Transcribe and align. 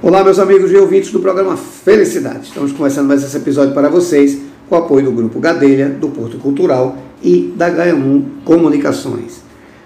Olá, 0.00 0.22
meus 0.22 0.38
amigos 0.38 0.70
e 0.70 0.76
ouvintes 0.76 1.10
do 1.10 1.18
programa 1.18 1.56
Felicidade. 1.56 2.46
Estamos 2.46 2.70
começando 2.70 3.08
mais 3.08 3.24
esse 3.24 3.36
episódio 3.36 3.74
para 3.74 3.88
vocês 3.88 4.38
com 4.68 4.76
o 4.76 4.78
apoio 4.78 5.06
do 5.06 5.10
Grupo 5.10 5.40
Gadelha, 5.40 5.88
do 5.88 6.08
Porto 6.08 6.38
Cultural 6.38 6.96
e 7.20 7.52
da 7.56 7.68
Gaiamum 7.68 8.24
Comunicações. 8.44 9.42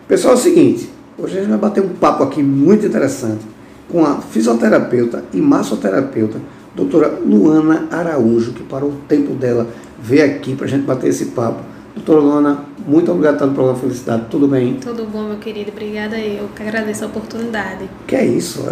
Pessoal, 0.06 0.34
é 0.34 0.36
o 0.36 0.38
seguinte, 0.38 0.90
hoje 1.16 1.38
a 1.38 1.40
gente 1.40 1.48
vai 1.48 1.58
bater 1.58 1.82
um 1.82 1.88
papo 1.88 2.24
aqui 2.24 2.42
muito 2.42 2.84
interessante 2.84 3.40
com 3.88 4.04
a 4.04 4.20
fisioterapeuta 4.20 5.24
e 5.32 5.40
massoterapeuta, 5.40 6.38
doutora 6.74 7.18
Luana 7.24 7.88
Araújo, 7.90 8.52
que 8.52 8.62
parou 8.64 8.90
o 8.90 8.96
tempo 9.08 9.32
dela 9.32 9.66
ver 9.98 10.20
aqui 10.20 10.54
para 10.54 10.66
a 10.66 10.68
gente 10.68 10.84
bater 10.84 11.08
esse 11.08 11.26
papo. 11.26 11.62
Doutora 11.94 12.20
Luana, 12.20 12.64
muito 12.86 13.10
obrigado 13.10 13.38
pelo 13.38 13.52
programa 13.52 13.78
Felicidade. 13.78 14.26
Tudo 14.30 14.46
bem? 14.46 14.74
Tudo 14.74 15.06
bom, 15.06 15.22
meu 15.24 15.38
querido. 15.38 15.70
Obrigada. 15.70 16.18
Eu 16.18 16.48
que 16.54 16.62
agradeço 16.62 17.04
a 17.04 17.06
oportunidade. 17.06 17.88
Que 18.06 18.16
é 18.16 18.26
isso. 18.26 18.62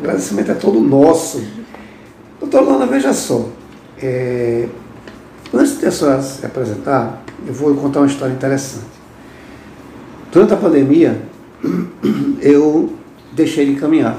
O 0.00 0.04
agradecimento 0.04 0.50
é 0.50 0.54
todo 0.54 0.80
nosso. 0.80 1.42
Doutora 2.40 2.64
Luana, 2.64 2.86
veja 2.86 3.12
só. 3.12 3.50
É, 4.02 4.66
antes 5.52 5.78
de 5.78 5.86
a 5.86 5.92
senhora 5.92 6.22
se 6.22 6.44
apresentar, 6.46 7.22
eu 7.46 7.52
vou 7.52 7.74
contar 7.74 8.00
uma 8.00 8.06
história 8.06 8.32
interessante. 8.32 8.86
Durante 10.32 10.54
a 10.54 10.56
pandemia, 10.56 11.20
eu 12.40 12.94
deixei 13.32 13.66
de 13.66 13.78
caminhar. 13.78 14.16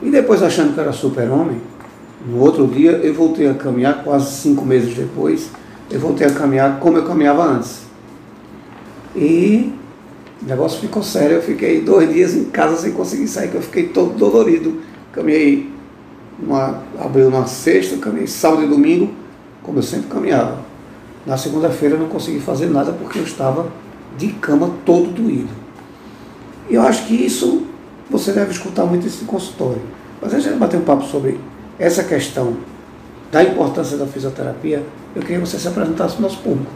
E 0.00 0.08
depois, 0.08 0.40
achando 0.40 0.72
que 0.72 0.78
era 0.78 0.92
super-homem, 0.92 1.60
no 2.24 2.38
outro 2.38 2.68
dia 2.68 2.92
eu 2.92 3.12
voltei 3.12 3.48
a 3.48 3.54
caminhar, 3.54 4.04
quase 4.04 4.36
cinco 4.36 4.64
meses 4.64 4.94
depois, 4.94 5.50
eu 5.90 5.98
voltei 5.98 6.28
a 6.28 6.30
caminhar 6.30 6.78
como 6.78 6.96
eu 6.96 7.04
caminhava 7.04 7.42
antes. 7.42 7.82
E 9.16 9.72
o 10.42 10.46
negócio 10.46 10.80
ficou 10.80 11.02
sério, 11.02 11.36
eu 11.36 11.42
fiquei 11.42 11.80
dois 11.80 12.12
dias 12.12 12.34
em 12.34 12.44
casa 12.44 12.76
sem 12.76 12.92
conseguir 12.92 13.26
sair, 13.26 13.48
que 13.50 13.56
eu 13.56 13.62
fiquei 13.62 13.88
todo 13.88 14.16
dolorido. 14.16 14.80
Caminhei, 15.12 15.70
uma, 16.40 16.82
abriu 16.98 17.30
numa 17.30 17.46
sexta, 17.46 17.96
caminhei 17.96 18.26
sábado 18.26 18.62
e 18.62 18.68
domingo, 18.68 19.12
como 19.62 19.78
eu 19.78 19.82
sempre 19.82 20.08
caminhava. 20.08 20.60
Na 21.26 21.36
segunda-feira 21.36 21.96
eu 21.96 22.00
não 22.00 22.08
consegui 22.08 22.40
fazer 22.40 22.66
nada 22.66 22.92
porque 22.92 23.18
eu 23.18 23.24
estava 23.24 23.66
de 24.16 24.28
cama 24.28 24.70
todo 24.84 25.10
doído. 25.10 25.50
E 26.70 26.74
eu 26.74 26.82
acho 26.82 27.06
que 27.06 27.14
isso 27.14 27.66
você 28.08 28.32
deve 28.32 28.52
escutar 28.52 28.84
muito 28.84 29.06
esse 29.06 29.24
consultório. 29.24 29.82
Mas 30.20 30.32
a 30.32 30.38
gente 30.38 30.50
vai 30.50 30.58
bater 30.60 30.78
um 30.78 30.84
papo 30.84 31.04
sobre 31.04 31.38
essa 31.78 32.02
questão 32.04 32.56
da 33.30 33.42
importância 33.42 33.96
da 33.96 34.06
fisioterapia, 34.06 34.82
eu 35.14 35.22
queria 35.22 35.38
que 35.38 35.46
você 35.46 35.58
se 35.58 35.68
apresentasse 35.68 36.14
para 36.14 36.20
o 36.20 36.22
nosso 36.22 36.38
público. 36.38 36.70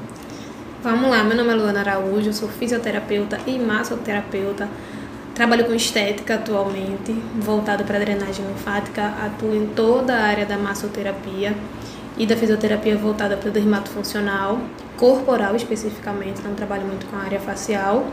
Vamos 0.82 1.08
lá, 1.08 1.22
meu 1.22 1.36
nome 1.36 1.52
é 1.52 1.54
Luana 1.54 1.78
Araújo, 1.78 2.30
eu 2.30 2.32
sou 2.32 2.48
fisioterapeuta 2.48 3.38
e 3.46 3.56
massoterapeuta. 3.56 4.68
Trabalho 5.32 5.64
com 5.64 5.72
estética 5.72 6.34
atualmente, 6.34 7.12
voltado 7.36 7.84
para 7.84 8.00
drenagem 8.00 8.44
linfática, 8.44 9.14
atuo 9.24 9.54
em 9.54 9.64
toda 9.76 10.12
a 10.12 10.24
área 10.24 10.44
da 10.44 10.58
massoterapia 10.58 11.54
e 12.18 12.26
da 12.26 12.36
fisioterapia 12.36 12.96
voltada 12.96 13.36
para 13.36 13.48
o 13.48 13.52
dermato 13.52 13.90
funcional, 13.90 14.58
corporal 14.96 15.54
especificamente, 15.54 16.42
não 16.42 16.56
trabalho 16.56 16.84
muito 16.84 17.06
com 17.06 17.14
a 17.14 17.20
área 17.20 17.38
facial. 17.38 18.08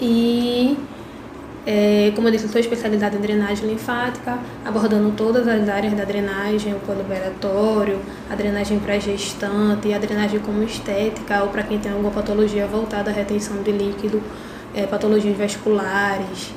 E 0.00 0.76
é, 1.72 2.10
como 2.16 2.26
eu 2.26 2.32
disse, 2.32 2.46
eu 2.46 2.50
sou 2.50 2.60
especializada 2.60 3.16
em 3.16 3.20
drenagem 3.20 3.68
linfática, 3.68 4.36
abordando 4.64 5.12
todas 5.12 5.46
as 5.46 5.68
áreas 5.68 5.92
da 5.92 6.02
drenagem, 6.04 6.74
o 6.74 6.80
colaboratório, 6.80 8.00
a 8.28 8.34
drenagem 8.34 8.80
para 8.80 8.98
gestante, 8.98 9.94
a 9.94 9.98
drenagem 9.98 10.40
como 10.40 10.64
estética, 10.64 11.44
ou 11.44 11.48
para 11.48 11.62
quem 11.62 11.78
tem 11.78 11.92
alguma 11.92 12.10
patologia 12.10 12.66
voltada 12.66 13.12
à 13.12 13.14
retenção 13.14 13.62
de 13.62 13.70
líquido, 13.70 14.20
é, 14.74 14.84
patologias 14.84 15.38
vasculares. 15.38 16.52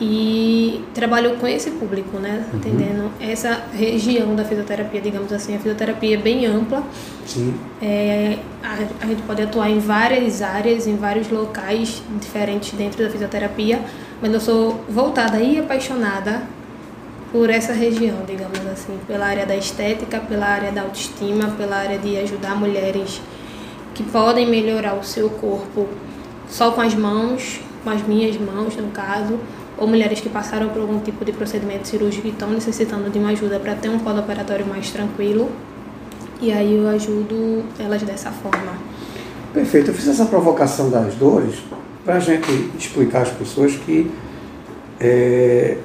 E 0.00 0.84
trabalho 0.94 1.36
com 1.36 1.46
esse 1.46 1.72
público, 1.72 2.18
né? 2.18 2.44
Uhum. 2.52 2.58
Atendendo 2.58 3.10
essa 3.20 3.64
região 3.72 4.34
da 4.34 4.44
fisioterapia, 4.44 5.00
digamos 5.00 5.32
assim. 5.32 5.54
A 5.54 5.58
fisioterapia 5.58 6.14
é 6.14 6.20
bem 6.20 6.46
ampla. 6.46 6.82
Sim. 7.24 7.54
É, 7.80 8.38
a, 8.64 9.04
a 9.04 9.06
gente 9.06 9.22
pode 9.22 9.42
atuar 9.42 9.70
em 9.70 9.78
várias 9.78 10.42
áreas, 10.42 10.88
em 10.88 10.96
vários 10.96 11.30
locais 11.30 12.02
diferentes 12.20 12.72
dentro 12.72 13.02
da 13.02 13.10
fisioterapia 13.10 13.80
mas 14.22 14.32
eu 14.32 14.40
sou 14.40 14.80
voltada 14.88 15.40
e 15.40 15.58
apaixonada 15.58 16.44
por 17.32 17.50
essa 17.50 17.72
região, 17.72 18.18
digamos 18.24 18.64
assim, 18.72 18.96
pela 19.06 19.26
área 19.26 19.44
da 19.44 19.56
estética, 19.56 20.20
pela 20.20 20.46
área 20.46 20.70
da 20.70 20.82
autoestima, 20.82 21.48
pela 21.58 21.76
área 21.76 21.98
de 21.98 22.16
ajudar 22.18 22.54
mulheres 22.54 23.20
que 23.94 24.04
podem 24.04 24.48
melhorar 24.48 24.94
o 24.94 25.02
seu 25.02 25.28
corpo 25.28 25.88
só 26.48 26.70
com 26.70 26.80
as 26.80 26.94
mãos, 26.94 27.60
com 27.82 27.90
as 27.90 28.06
minhas 28.06 28.36
mãos, 28.38 28.76
no 28.76 28.88
caso, 28.90 29.40
ou 29.76 29.88
mulheres 29.88 30.20
que 30.20 30.28
passaram 30.28 30.68
por 30.68 30.82
algum 30.82 31.00
tipo 31.00 31.24
de 31.24 31.32
procedimento 31.32 31.88
cirúrgico 31.88 32.26
e 32.28 32.30
estão 32.30 32.50
necessitando 32.50 33.10
de 33.10 33.18
uma 33.18 33.30
ajuda 33.30 33.58
para 33.58 33.74
ter 33.74 33.88
um 33.88 33.98
pós-operatório 33.98 34.66
mais 34.66 34.90
tranquilo. 34.90 35.50
E 36.40 36.52
aí 36.52 36.76
eu 36.76 36.88
ajudo 36.88 37.64
elas 37.78 38.02
dessa 38.02 38.30
forma. 38.30 38.74
Perfeito. 39.52 39.90
Eu 39.90 39.94
fiz 39.94 40.06
essa 40.06 40.26
provocação 40.26 40.90
das 40.90 41.14
dores 41.14 41.56
para 42.04 42.16
a 42.16 42.20
gente 42.20 42.50
explicar 42.78 43.22
às 43.22 43.30
pessoas 43.30 43.76
que 43.76 44.10
é, 45.00 45.78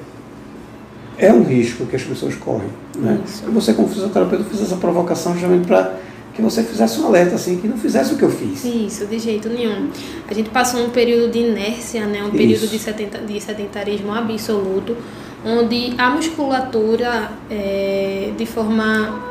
é 1.16 1.32
um 1.32 1.42
risco 1.42 1.86
que 1.86 1.96
as 1.96 2.02
pessoas 2.02 2.34
correm. 2.36 2.68
Né? 2.96 3.20
E 3.46 3.50
você, 3.50 3.72
como 3.72 3.88
fisioterapeuta, 3.88 4.44
fez 4.44 4.62
essa 4.62 4.76
provocação 4.76 5.32
justamente 5.32 5.66
para 5.66 5.96
que 6.34 6.42
você 6.42 6.62
fizesse 6.62 7.00
um 7.00 7.06
alerta, 7.06 7.34
assim, 7.34 7.58
que 7.58 7.66
não 7.66 7.76
fizesse 7.76 8.14
o 8.14 8.16
que 8.16 8.22
eu 8.22 8.30
fiz. 8.30 8.64
Isso, 8.64 9.06
de 9.06 9.18
jeito 9.18 9.48
nenhum. 9.48 9.88
A 10.28 10.32
gente 10.32 10.50
passou 10.50 10.84
um 10.84 10.90
período 10.90 11.32
de 11.32 11.40
inércia, 11.40 12.06
né? 12.06 12.22
um 12.22 12.30
período 12.30 12.68
de, 12.68 12.78
sedenta, 12.78 13.18
de 13.18 13.40
sedentarismo 13.40 14.12
absoluto, 14.12 14.96
onde 15.44 15.94
a 15.98 16.10
musculatura, 16.10 17.32
é, 17.50 18.30
de 18.36 18.46
forma 18.46 19.27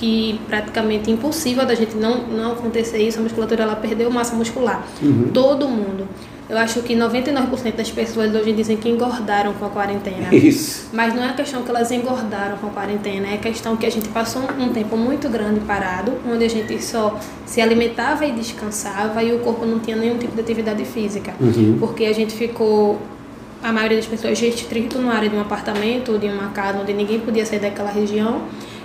que 0.00 0.40
praticamente 0.48 1.10
impossível 1.10 1.66
da 1.66 1.74
gente 1.74 1.94
não, 1.94 2.22
não 2.26 2.52
acontecer 2.52 3.06
isso, 3.06 3.18
a 3.18 3.22
musculatura 3.22 3.64
ela 3.64 3.76
perdeu 3.76 4.10
massa 4.10 4.34
muscular. 4.34 4.86
Uhum. 5.02 5.28
Todo 5.34 5.68
mundo. 5.68 6.08
Eu 6.48 6.56
acho 6.56 6.82
que 6.82 6.96
99% 6.96 7.76
das 7.76 7.90
pessoas 7.90 8.34
hoje 8.34 8.52
dizem 8.54 8.78
que 8.78 8.88
engordaram 8.88 9.52
com 9.52 9.66
a 9.66 9.68
quarentena. 9.68 10.34
Isso. 10.34 10.88
Mas 10.92 11.14
não 11.14 11.22
é 11.22 11.28
a 11.28 11.32
questão 11.34 11.62
que 11.62 11.70
elas 11.70 11.92
engordaram 11.92 12.56
com 12.56 12.68
a 12.68 12.70
quarentena, 12.70 13.28
é 13.28 13.36
questão 13.36 13.76
que 13.76 13.84
a 13.84 13.90
gente 13.90 14.08
passou 14.08 14.42
um 14.58 14.70
tempo 14.70 14.96
muito 14.96 15.28
grande 15.28 15.60
parado, 15.60 16.12
onde 16.26 16.44
a 16.44 16.48
gente 16.48 16.82
só 16.82 17.16
se 17.44 17.60
alimentava 17.60 18.24
e 18.24 18.32
descansava 18.32 19.22
e 19.22 19.32
o 19.32 19.40
corpo 19.40 19.66
não 19.66 19.78
tinha 19.78 19.96
nenhum 19.96 20.16
tipo 20.16 20.34
de 20.34 20.40
atividade 20.40 20.84
física. 20.86 21.34
Uhum. 21.38 21.76
Porque 21.78 22.06
a 22.06 22.12
gente 22.14 22.34
ficou 22.34 22.98
a 23.62 23.70
maioria 23.70 23.98
das 23.98 24.06
pessoas 24.06 24.40
restrito 24.40 24.98
na 24.98 25.12
área 25.12 25.28
de 25.28 25.36
um 25.36 25.40
apartamento 25.40 26.12
ou 26.12 26.18
de 26.18 26.26
uma 26.26 26.48
casa 26.48 26.78
onde 26.80 26.94
ninguém 26.94 27.20
podia 27.20 27.44
sair 27.44 27.60
daquela 27.60 27.90
região 27.90 28.40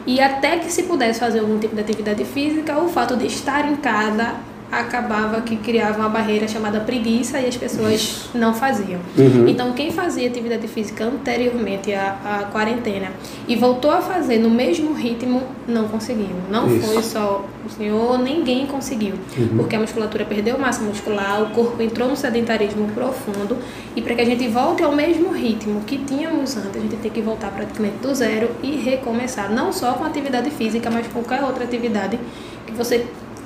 e 0.06 0.22
até 0.22 0.58
que 0.60 0.72
se 0.72 0.84
pudesse 0.84 1.20
fazer 1.20 1.40
algum 1.40 1.58
tipo 1.58 1.76
de 1.76 1.82
atividade 1.82 2.24
física, 2.26 2.78
o 2.78 2.88
fato 2.90 3.16
de 3.16 3.26
estar 3.26 3.70
em 3.70 3.76
casa 3.76 4.36
acabava 4.72 5.42
que 5.42 5.56
criava 5.58 6.00
uma 6.00 6.10
barreira 6.10 6.48
chamada 6.48 6.80
preguiça 6.80 7.40
e 7.40 7.48
as 7.48 7.56
pessoas 7.56 8.30
não 8.34 8.54
faziam. 8.54 9.00
Uhum. 9.18 9.48
Então, 9.48 9.74
quem 9.74 9.92
fazia 9.92 10.28
atividade 10.28 10.68
física 10.68 11.06
anteriormente 11.06 11.94
à, 11.94 12.18
à, 12.24 12.46
quarentena 12.52 13.12
e 13.48 13.56
voltou 13.56 13.92
a 13.92 14.02
fazer 14.02 14.40
no 14.40 14.50
mesmo 14.50 14.94
ritmo, 14.94 15.44
não 15.68 15.88
conseguiu. 15.88 16.36
Não 16.50 16.68
Isso. 16.68 16.88
foi 16.88 17.04
só 17.04 17.46
o 17.66 17.70
senhor, 17.70 18.18
ninguém 18.20 18.66
conseguiu. 18.66 19.16
Uhum. 19.38 19.58
Porque 19.58 19.76
a 19.76 19.80
musculatura 19.80 20.26
perdeu 20.26 20.58
massa 20.58 20.84
muscular, 20.84 21.42
o 21.44 21.52
corpo 21.52 21.82
entrou 21.82 22.10
no 22.10 22.16
sedentarismo 22.16 22.88
profundo 22.90 23.58
e 23.96 24.02
para 24.02 24.16
que 24.16 24.22
a 24.22 24.26
gente 24.26 24.48
volte 24.48 24.84
ao 24.84 24.92
mesmo 24.92 25.32
ritmo 25.32 25.82
que 25.82 25.98
tínhamos 25.98 26.58
antes, 26.58 26.76
a 26.76 26.80
gente 26.80 26.96
tem 26.98 27.12
que 27.12 27.22
voltar 27.22 27.52
praticamente 27.52 27.98
do 27.98 28.14
zero 28.14 28.50
e 28.62 28.76
recomeçar. 28.76 29.52
Não 29.52 29.72
só 29.72 29.94
com 29.94 30.04
atividade 30.04 30.50
física, 30.50 30.90
mas 30.90 31.08
com 31.08 31.24
qualquer 31.24 31.44
outra 31.44 31.64
atividade 31.64 32.20
que 32.66 32.74
você 32.74 33.06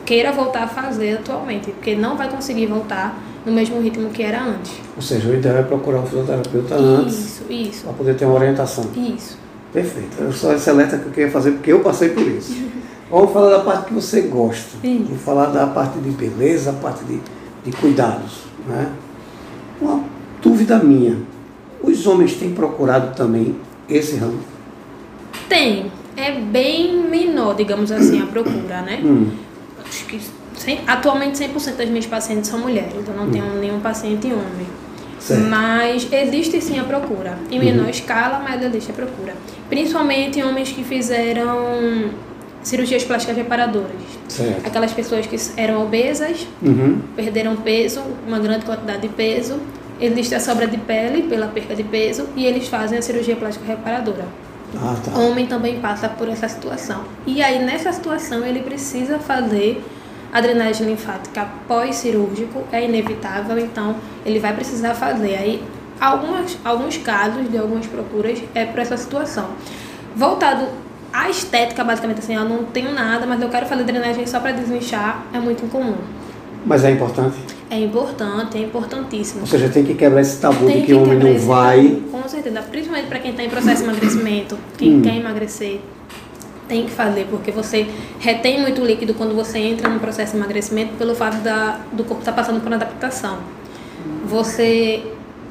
queira 0.09 0.31
voltar 0.31 0.63
a 0.63 0.67
fazer 0.67 1.19
atualmente, 1.19 1.69
porque 1.69 1.95
não 1.95 2.17
vai 2.17 2.27
conseguir 2.27 2.65
voltar 2.65 3.15
no 3.45 3.51
mesmo 3.51 3.79
ritmo 3.79 4.09
que 4.09 4.23
era 4.23 4.43
antes. 4.43 4.73
Ou 4.95 5.01
seja, 5.03 5.29
o 5.29 5.35
ideal 5.35 5.57
é 5.57 5.61
procurar 5.61 5.99
um 5.99 6.05
fisioterapeuta 6.07 6.73
isso, 6.73 6.83
antes. 6.83 7.15
Isso, 7.15 7.45
isso. 7.47 7.83
Para 7.83 7.93
poder 7.93 8.15
ter 8.15 8.25
uma 8.25 8.33
orientação. 8.33 8.85
Isso. 8.95 9.37
Perfeito. 9.71 10.17
Eu 10.19 10.33
só 10.33 10.51
esse 10.53 10.67
alerta 10.67 10.97
que 10.97 11.05
eu 11.05 11.11
queria 11.11 11.29
fazer 11.29 11.51
porque 11.51 11.71
eu 11.71 11.81
passei 11.81 12.09
por 12.09 12.23
isso. 12.23 12.57
Vamos 13.11 13.31
falar 13.31 13.57
da 13.57 13.59
parte 13.59 13.85
que 13.85 13.93
você 13.93 14.21
gosta. 14.21 14.77
Isso. 14.83 15.03
Vamos 15.03 15.21
falar 15.21 15.45
da 15.47 15.67
parte 15.67 15.99
de 15.99 16.09
beleza, 16.09 16.71
a 16.71 16.73
parte 16.73 17.05
de, 17.05 17.19
de 17.63 17.71
cuidados. 17.77 18.45
Né? 18.67 18.91
Uma 19.79 20.03
dúvida 20.41 20.79
minha. 20.79 21.17
Os 21.83 22.07
homens 22.07 22.33
têm 22.33 22.51
procurado 22.51 23.15
também 23.15 23.55
esse 23.87 24.15
ramo? 24.15 24.39
Tem. 25.47 25.91
É 26.17 26.31
bem 26.31 27.07
menor, 27.07 27.55
digamos 27.55 27.91
assim, 27.91 28.21
a 28.21 28.25
procura, 28.25 28.81
né? 28.81 29.01
Hum. 29.03 29.48
Acho 29.89 30.05
que 30.05 30.21
100, 30.55 30.81
atualmente 30.87 31.37
100% 31.37 31.75
das 31.75 31.89
minhas 31.89 32.05
pacientes 32.05 32.49
são 32.49 32.59
mulheres, 32.59 32.93
então 32.97 33.15
não 33.15 33.29
tenho 33.29 33.55
nenhum 33.59 33.79
paciente 33.79 34.27
homem. 34.27 34.67
Certo. 35.19 35.43
Mas 35.49 36.07
existe 36.11 36.61
sim 36.61 36.79
a 36.79 36.83
procura. 36.83 37.37
Em 37.51 37.59
menor 37.59 37.89
escala, 37.89 38.39
mas 38.39 38.63
existe 38.63 38.91
a 38.91 38.93
procura. 38.93 39.33
Principalmente 39.69 40.39
em 40.39 40.43
homens 40.43 40.71
que 40.71 40.83
fizeram 40.83 42.09
cirurgias 42.63 43.03
plásticas 43.03 43.35
reparadoras. 43.35 43.89
Certo. 44.27 44.65
Aquelas 44.65 44.93
pessoas 44.93 45.25
que 45.25 45.35
eram 45.57 45.83
obesas, 45.83 46.47
Uhum. 46.61 46.99
perderam 47.15 47.55
peso, 47.57 48.01
uma 48.27 48.39
grande 48.39 48.65
quantidade 48.65 49.01
de 49.01 49.09
peso, 49.09 49.59
Existe 50.01 50.33
a 50.33 50.39
sobra 50.39 50.65
de 50.65 50.77
pele 50.77 51.23
pela 51.23 51.47
perca 51.47 51.75
de 51.75 51.83
peso 51.83 52.25
e 52.33 52.45
eles 52.45 52.69
fazem 52.69 52.97
a 52.97 53.01
cirurgia 53.01 53.35
plástica 53.35 53.65
reparadora. 53.65 54.25
Ah, 54.75 54.95
tá. 55.03 55.17
Homem 55.19 55.47
também 55.47 55.79
passa 55.79 56.07
por 56.07 56.29
essa 56.29 56.47
situação. 56.47 57.03
E 57.25 57.41
aí, 57.41 57.63
nessa 57.63 57.91
situação, 57.91 58.45
ele 58.45 58.61
precisa 58.61 59.19
fazer 59.19 59.83
a 60.31 60.41
drenagem 60.41 60.87
linfática 60.87 61.47
pós-cirúrgico, 61.67 62.63
é 62.71 62.85
inevitável, 62.85 63.57
então 63.57 63.95
ele 64.25 64.39
vai 64.39 64.53
precisar 64.53 64.93
fazer. 64.93 65.35
Aí, 65.35 65.63
algumas, 65.99 66.57
alguns 66.63 66.97
casos 66.97 67.49
de 67.49 67.57
algumas 67.57 67.87
procuras 67.87 68.39
é 68.53 68.65
por 68.65 68.79
essa 68.79 68.95
situação. 68.95 69.49
Voltado 70.15 70.67
à 71.11 71.29
estética, 71.29 71.83
basicamente 71.83 72.19
assim, 72.19 72.35
eu 72.35 72.45
não 72.45 72.65
tenho 72.65 72.93
nada, 72.93 73.25
mas 73.25 73.41
eu 73.41 73.49
quero 73.49 73.65
fazer 73.65 73.83
drenagem 73.83 74.25
só 74.27 74.39
para 74.39 74.51
desinchar, 74.51 75.25
é 75.33 75.39
muito 75.39 75.65
incomum. 75.65 75.95
Mas 76.65 76.83
é 76.83 76.91
importante? 76.91 77.37
É 77.69 77.79
importante, 77.79 78.57
é 78.57 78.61
importantíssimo. 78.61 79.41
Ou 79.41 79.47
seja, 79.47 79.69
tem 79.69 79.83
que 79.85 79.93
quebrar 79.93 80.21
esse 80.21 80.39
tabu 80.39 80.65
Tem 80.65 80.81
de 80.81 80.87
que 80.87 80.93
o 80.93 81.03
homem 81.03 81.19
não 81.19 81.37
vai. 81.37 82.01
Com 82.11 82.27
certeza, 82.27 82.61
principalmente 82.63 83.07
para 83.07 83.19
quem 83.19 83.31
está 83.31 83.43
em 83.43 83.49
processo 83.49 83.83
de 83.83 83.89
emagrecimento, 83.89 84.57
quem 84.77 84.95
Hum. 84.95 85.01
quer 85.01 85.15
emagrecer, 85.17 85.79
tem 86.67 86.85
que 86.85 86.91
fazer, 86.91 87.27
porque 87.29 87.51
você 87.51 87.87
retém 88.19 88.61
muito 88.61 88.83
líquido 88.83 89.13
quando 89.13 89.35
você 89.35 89.59
entra 89.59 89.89
no 89.89 89.99
processo 89.99 90.31
de 90.33 90.37
emagrecimento 90.37 90.93
pelo 90.97 91.13
fato 91.15 91.37
da, 91.43 91.79
do 91.91 92.03
corpo 92.03 92.21
estar 92.21 92.33
passando 92.33 92.59
por 92.59 92.67
uma 92.67 92.75
adaptação. 92.75 93.37
Você 94.25 95.03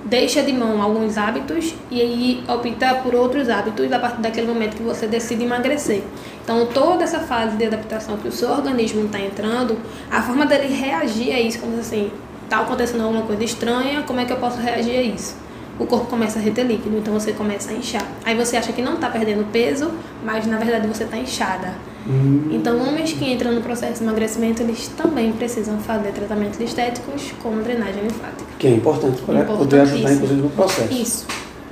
deixa 0.08 0.42
de 0.42 0.52
mão 0.52 0.80
alguns 0.80 1.18
hábitos 1.18 1.74
e 1.90 2.00
aí 2.00 2.44
opta 2.48 2.94
por 2.96 3.14
outros 3.14 3.48
hábitos 3.50 3.92
a 3.92 3.98
partir 3.98 4.22
daquele 4.22 4.46
momento 4.46 4.76
que 4.76 4.82
você 4.82 5.06
decide 5.06 5.44
emagrecer. 5.44 6.02
Então, 6.42 6.66
toda 6.66 7.04
essa 7.04 7.20
fase 7.20 7.56
de 7.56 7.66
adaptação 7.66 8.16
que 8.16 8.26
o 8.26 8.32
seu 8.32 8.50
organismo 8.50 9.04
está 9.04 9.20
entrando, 9.20 9.78
a 10.10 10.22
forma 10.22 10.46
dele 10.46 10.74
reagir 10.74 11.32
a 11.32 11.40
isso, 11.40 11.58
como 11.58 11.78
assim, 11.78 12.10
está 12.44 12.60
acontecendo 12.60 13.02
alguma 13.02 13.22
coisa 13.22 13.44
estranha, 13.44 14.02
como 14.02 14.18
é 14.18 14.24
que 14.24 14.32
eu 14.32 14.38
posso 14.38 14.58
reagir 14.58 14.96
a 14.96 15.02
isso? 15.02 15.36
O 15.78 15.86
corpo 15.86 16.06
começa 16.06 16.38
a 16.38 16.42
reter 16.42 16.64
líquido, 16.64 16.96
então 16.96 17.12
você 17.12 17.32
começa 17.32 17.70
a 17.70 17.74
inchar. 17.74 18.04
Aí 18.24 18.34
você 18.34 18.56
acha 18.56 18.72
que 18.72 18.80
não 18.80 18.94
está 18.94 19.10
perdendo 19.10 19.44
peso, 19.52 19.92
mas 20.24 20.46
na 20.46 20.56
verdade 20.56 20.88
você 20.88 21.04
está 21.04 21.18
inchada. 21.18 21.74
Hum, 22.08 22.48
Então, 22.50 22.78
homens 22.80 23.12
que 23.12 23.24
entram 23.30 23.52
no 23.52 23.60
processo 23.60 23.98
de 23.98 24.04
emagrecimento, 24.04 24.62
eles 24.62 24.88
também 24.96 25.30
precisam 25.32 25.78
fazer 25.78 26.12
tratamentos 26.12 26.58
estéticos 26.58 27.32
como 27.42 27.60
drenagem 27.62 28.02
linfática. 28.02 28.44
que 28.58 28.66
é 28.66 28.70
importante 28.70 29.20
para 29.22 29.44
poder 29.44 29.80
ajudar, 29.80 30.12
inclusive, 30.14 30.40
no 30.40 30.50
processo. 30.50 30.92
Isso, 30.92 31.26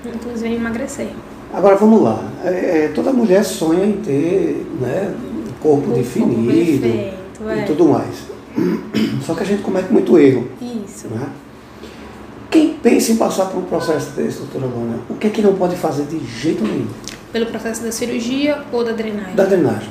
inclusive 0.05 0.55
emagrecer. 0.55 1.09
Agora 1.55 1.77
vamos 1.77 2.03
lá. 2.03 2.23
É, 2.45 2.85
é, 2.85 2.89
toda 2.95 3.13
mulher 3.13 3.45
sonha 3.45 3.85
em 3.87 3.93
ter 3.93 4.67
né, 4.81 5.15
um 5.49 5.53
corpo 5.63 5.91
O 5.91 5.95
definido 5.95 6.35
corpo 6.35 6.47
perfeito, 6.49 6.87
e 6.87 7.59
é. 7.61 7.63
tudo 7.65 7.85
mais. 7.87 8.15
Só 9.25 9.35
que 9.35 9.43
a 9.43 9.47
gente 9.47 9.63
comete 9.63 9.91
muito 9.93 10.19
erro. 10.19 10.49
Isso. 10.61 11.09
Né? 11.09 11.27
Quem 12.51 12.75
pensa 12.75 13.13
em 13.13 13.17
passar 13.17 13.47
por 13.47 13.59
um 13.59 13.63
processo 13.65 14.11
desse, 14.11 14.39
doutora 14.39 14.67
Lona, 14.67 14.99
o 15.09 15.15
que 15.15 15.27
é 15.27 15.31
que 15.31 15.41
não 15.43 15.55
pode 15.55 15.77
fazer 15.77 16.05
de 16.05 16.19
jeito 16.27 16.63
nenhum? 16.63 16.87
Pelo 17.33 17.47
processo 17.47 17.83
da 17.83 17.93
cirurgia 17.93 18.63
ou 18.73 18.85
da 18.85 18.93
drenagem? 18.93 19.35
Da 19.35 19.45
drenagem, 19.45 19.89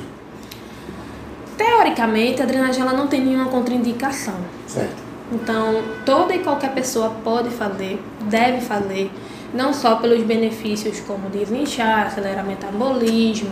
Teoricamente, 1.56 2.42
a 2.42 2.44
drenagem 2.44 2.82
ela 2.82 2.92
não 2.92 3.06
tem 3.06 3.20
nenhuma 3.20 3.46
contraindicação. 3.46 4.34
certo? 4.66 5.06
Então, 5.32 5.82
toda 6.04 6.34
e 6.34 6.38
qualquer 6.38 6.72
pessoa 6.72 7.10
pode 7.24 7.50
fazer, 7.50 8.00
deve 8.22 8.60
fazer, 8.60 9.10
não 9.52 9.72
só 9.72 9.96
pelos 9.96 10.22
benefícios 10.22 11.00
como 11.00 11.28
desinchar, 11.28 12.06
acelerar 12.06 12.44
o 12.44 12.48
metabolismo, 12.48 13.50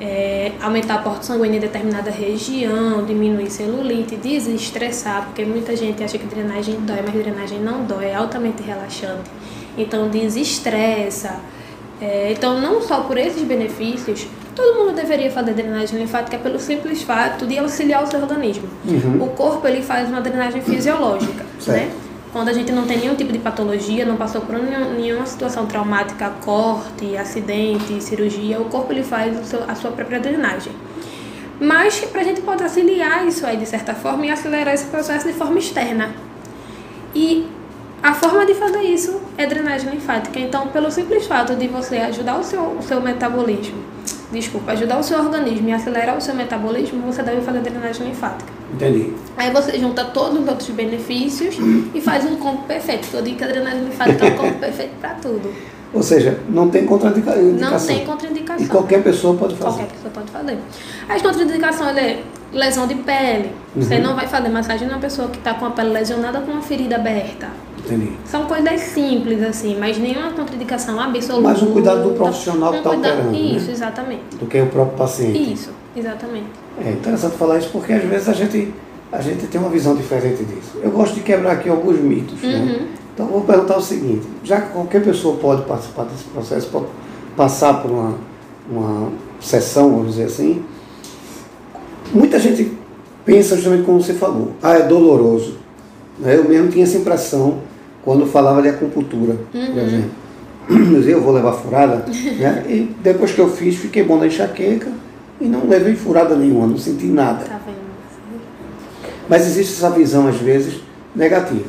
é, 0.00 0.52
aumentar 0.60 0.96
a 0.96 0.98
porta 0.98 1.22
sanguínea 1.22 1.58
em 1.58 1.60
determinada 1.60 2.10
região, 2.10 3.04
diminuir 3.04 3.48
celulite, 3.48 4.16
desestressar, 4.16 5.26
porque 5.26 5.44
muita 5.44 5.76
gente 5.76 6.02
acha 6.02 6.18
que 6.18 6.26
drenagem 6.26 6.80
dói, 6.80 6.98
mas 7.04 7.14
drenagem 7.14 7.60
não 7.60 7.84
dói, 7.84 8.06
é 8.06 8.14
altamente 8.14 8.62
relaxante. 8.62 9.30
Então, 9.78 10.08
desestressa. 10.08 11.38
É, 12.00 12.32
então, 12.32 12.60
não 12.60 12.82
só 12.82 13.00
por 13.02 13.16
esses 13.16 13.42
benefícios, 13.42 14.26
todo 14.54 14.78
mundo 14.78 14.94
deveria 14.94 15.30
fazer 15.30 15.52
drenagem 15.54 15.98
linfática 15.98 16.36
pelo 16.38 16.58
simples 16.58 17.02
fato 17.02 17.46
de 17.46 17.58
auxiliar 17.58 18.02
o 18.02 18.06
seu 18.06 18.20
organismo. 18.20 18.68
Uhum. 18.86 19.22
O 19.24 19.28
corpo 19.30 19.66
ele 19.66 19.80
faz 19.82 20.08
uma 20.08 20.20
drenagem 20.20 20.60
fisiológica, 20.60 21.44
Certo. 21.58 21.78
né? 21.78 21.90
Quando 22.32 22.48
a 22.48 22.52
gente 22.52 22.72
não 22.72 22.84
tem 22.84 22.98
nenhum 22.98 23.14
tipo 23.14 23.32
de 23.32 23.38
patologia, 23.38 24.04
não 24.04 24.16
passou 24.16 24.40
por 24.40 24.58
nenhum- 24.58 24.94
nenhuma 24.94 25.24
situação 25.24 25.66
traumática, 25.66 26.30
corte, 26.44 27.16
acidente, 27.16 28.02
cirurgia, 28.02 28.60
o 28.60 28.64
corpo 28.64 28.92
ele 28.92 29.04
faz 29.04 29.36
seu- 29.46 29.62
a 29.68 29.74
sua 29.76 29.92
própria 29.92 30.18
drenagem. 30.18 30.72
Mas 31.60 32.00
para 32.00 32.22
a 32.22 32.24
gente 32.24 32.40
pode 32.40 32.60
auxiliar 32.64 33.24
isso 33.28 33.46
aí 33.46 33.56
de 33.56 33.66
certa 33.66 33.94
forma 33.94 34.26
e 34.26 34.30
acelerar 34.30 34.74
esse 34.74 34.86
processo 34.86 35.28
de 35.28 35.32
forma 35.32 35.60
externa. 35.60 36.10
E 37.14 37.46
a 38.04 38.12
forma 38.12 38.44
de 38.44 38.52
fazer 38.54 38.82
isso 38.82 39.18
é 39.38 39.46
drenagem 39.46 39.90
linfática. 39.90 40.38
Então, 40.38 40.68
pelo 40.68 40.90
simples 40.90 41.26
fato 41.26 41.54
de 41.54 41.66
você 41.68 41.96
ajudar 41.96 42.38
o 42.38 42.44
seu, 42.44 42.60
o 42.78 42.82
seu 42.82 43.00
metabolismo, 43.00 43.78
desculpa, 44.30 44.72
ajudar 44.72 44.98
o 44.98 45.02
seu 45.02 45.18
organismo 45.18 45.68
e 45.70 45.72
acelerar 45.72 46.14
o 46.16 46.20
seu 46.20 46.34
metabolismo, 46.34 47.00
você 47.10 47.22
deve 47.22 47.40
fazer 47.40 47.60
drenagem 47.60 48.08
linfática. 48.08 48.52
Entendi. 48.74 49.14
Aí 49.38 49.50
você 49.50 49.78
junta 49.78 50.04
todos 50.04 50.38
os 50.38 50.46
outros 50.46 50.68
benefícios 50.68 51.56
e 51.94 52.00
faz 52.00 52.26
um 52.26 52.36
combo 52.36 52.62
perfeito. 52.64 53.08
Eu 53.14 53.22
digo 53.22 53.38
que 53.38 53.44
a 53.44 53.46
drenagem 53.48 53.84
linfática 53.84 54.26
é 54.26 54.30
um 54.32 54.36
combo 54.36 54.58
perfeito 54.58 54.92
para 55.00 55.10
tudo. 55.14 55.50
Ou 55.94 56.02
seja, 56.02 56.40
não 56.48 56.68
tem 56.68 56.84
contraindicação. 56.84 57.42
Não 57.42 57.78
tem 57.78 58.02
E 58.02 58.04
contraindicação. 58.04 58.66
qualquer 58.66 59.02
pessoa 59.02 59.34
pode 59.36 59.54
fazer. 59.56 59.76
Qualquer 59.78 59.92
pessoa 59.94 60.10
pode 60.12 60.30
fazer. 60.30 60.58
As 61.08 61.22
contraindicações 61.22 61.96
é 61.96 62.22
lesão 62.52 62.86
de 62.86 62.96
pele. 62.96 63.52
Você 63.76 63.94
Uhum. 63.96 64.02
não 64.02 64.14
vai 64.16 64.26
fazer 64.26 64.48
massagem 64.50 64.88
numa 64.88 64.98
pessoa 65.00 65.28
que 65.28 65.38
está 65.38 65.54
com 65.54 65.64
a 65.66 65.70
pele 65.70 65.90
lesionada 65.90 66.40
com 66.40 66.50
uma 66.52 66.60
ferida 66.62 66.96
aberta. 66.96 67.46
Entendi. 67.84 68.12
São 68.24 68.46
coisas 68.46 68.80
simples, 68.80 69.42
assim, 69.42 69.76
mas 69.78 69.98
nenhuma 69.98 70.32
contraindicação 70.32 70.98
absoluta. 70.98 71.40
Mas 71.48 71.62
um 71.62 71.72
cuidado 71.72 72.02
do 72.08 72.14
profissional 72.14 72.72
que 72.72 72.78
Um 72.78 72.82
tá 72.82 72.90
cuidado- 72.90 73.12
operando, 73.12 73.32
né? 73.32 73.38
Isso, 73.38 73.70
exatamente. 73.70 74.22
Do 74.40 74.46
que 74.46 74.60
o 74.60 74.66
próprio 74.66 74.96
paciente. 74.96 75.52
Isso, 75.52 75.70
exatamente. 75.94 76.46
É 76.84 76.90
interessante 76.92 77.36
falar 77.36 77.58
isso 77.58 77.68
porque 77.70 77.92
às 77.92 78.02
vezes 78.04 78.28
a 78.28 78.32
gente, 78.32 78.72
a 79.12 79.20
gente 79.20 79.46
tem 79.46 79.60
uma 79.60 79.68
visão 79.70 79.94
diferente 79.94 80.44
disso. 80.44 80.78
Eu 80.82 80.90
gosto 80.90 81.14
de 81.14 81.20
quebrar 81.20 81.52
aqui 81.52 81.68
alguns 81.68 81.98
mitos. 82.00 82.40
Né? 82.42 82.54
Uhum. 82.80 82.86
Então 83.14 83.26
eu 83.26 83.32
vou 83.32 83.40
perguntar 83.42 83.76
o 83.76 83.82
seguinte, 83.82 84.26
já 84.42 84.60
que 84.60 84.72
qualquer 84.72 85.04
pessoa 85.04 85.36
pode 85.36 85.62
participar 85.62 86.04
desse 86.04 86.24
processo, 86.24 86.68
pode 86.68 86.86
passar 87.36 87.82
por 87.82 87.90
uma, 87.90 88.14
uma 88.68 89.12
sessão, 89.40 89.90
vamos 89.90 90.12
dizer 90.12 90.24
assim, 90.24 90.64
muita 92.12 92.38
gente 92.38 92.72
pensa 93.24 93.54
justamente 93.56 93.84
como 93.84 94.00
você 94.02 94.14
falou, 94.14 94.52
ah, 94.62 94.74
é 94.74 94.82
doloroso. 94.82 95.56
Né? 96.18 96.36
Eu 96.36 96.48
mesmo 96.48 96.68
tinha 96.70 96.84
essa 96.84 96.96
impressão 96.96 97.58
quando 98.04 98.26
falava 98.26 98.60
de 98.62 98.68
acupuntura, 98.68 99.36
por 99.50 99.78
exemplo. 99.78 100.10
Eu 101.06 101.20
vou 101.20 101.32
levar 101.34 101.52
furada, 101.52 102.04
né? 102.06 102.64
e 102.68 102.94
depois 103.02 103.32
que 103.32 103.38
eu 103.38 103.50
fiz, 103.50 103.76
fiquei 103.76 104.02
bom 104.02 104.18
da 104.18 104.26
enxaqueca 104.26 104.90
e 105.38 105.44
não 105.44 105.68
levei 105.68 105.94
furada 105.94 106.34
nenhuma, 106.34 106.66
não 106.66 106.78
senti 106.78 107.04
nada. 107.06 107.44
Tá? 107.44 107.60
Mas 109.28 109.46
existe 109.46 109.74
essa 109.74 109.90
visão, 109.90 110.26
às 110.26 110.36
vezes, 110.36 110.80
negativa. 111.14 111.66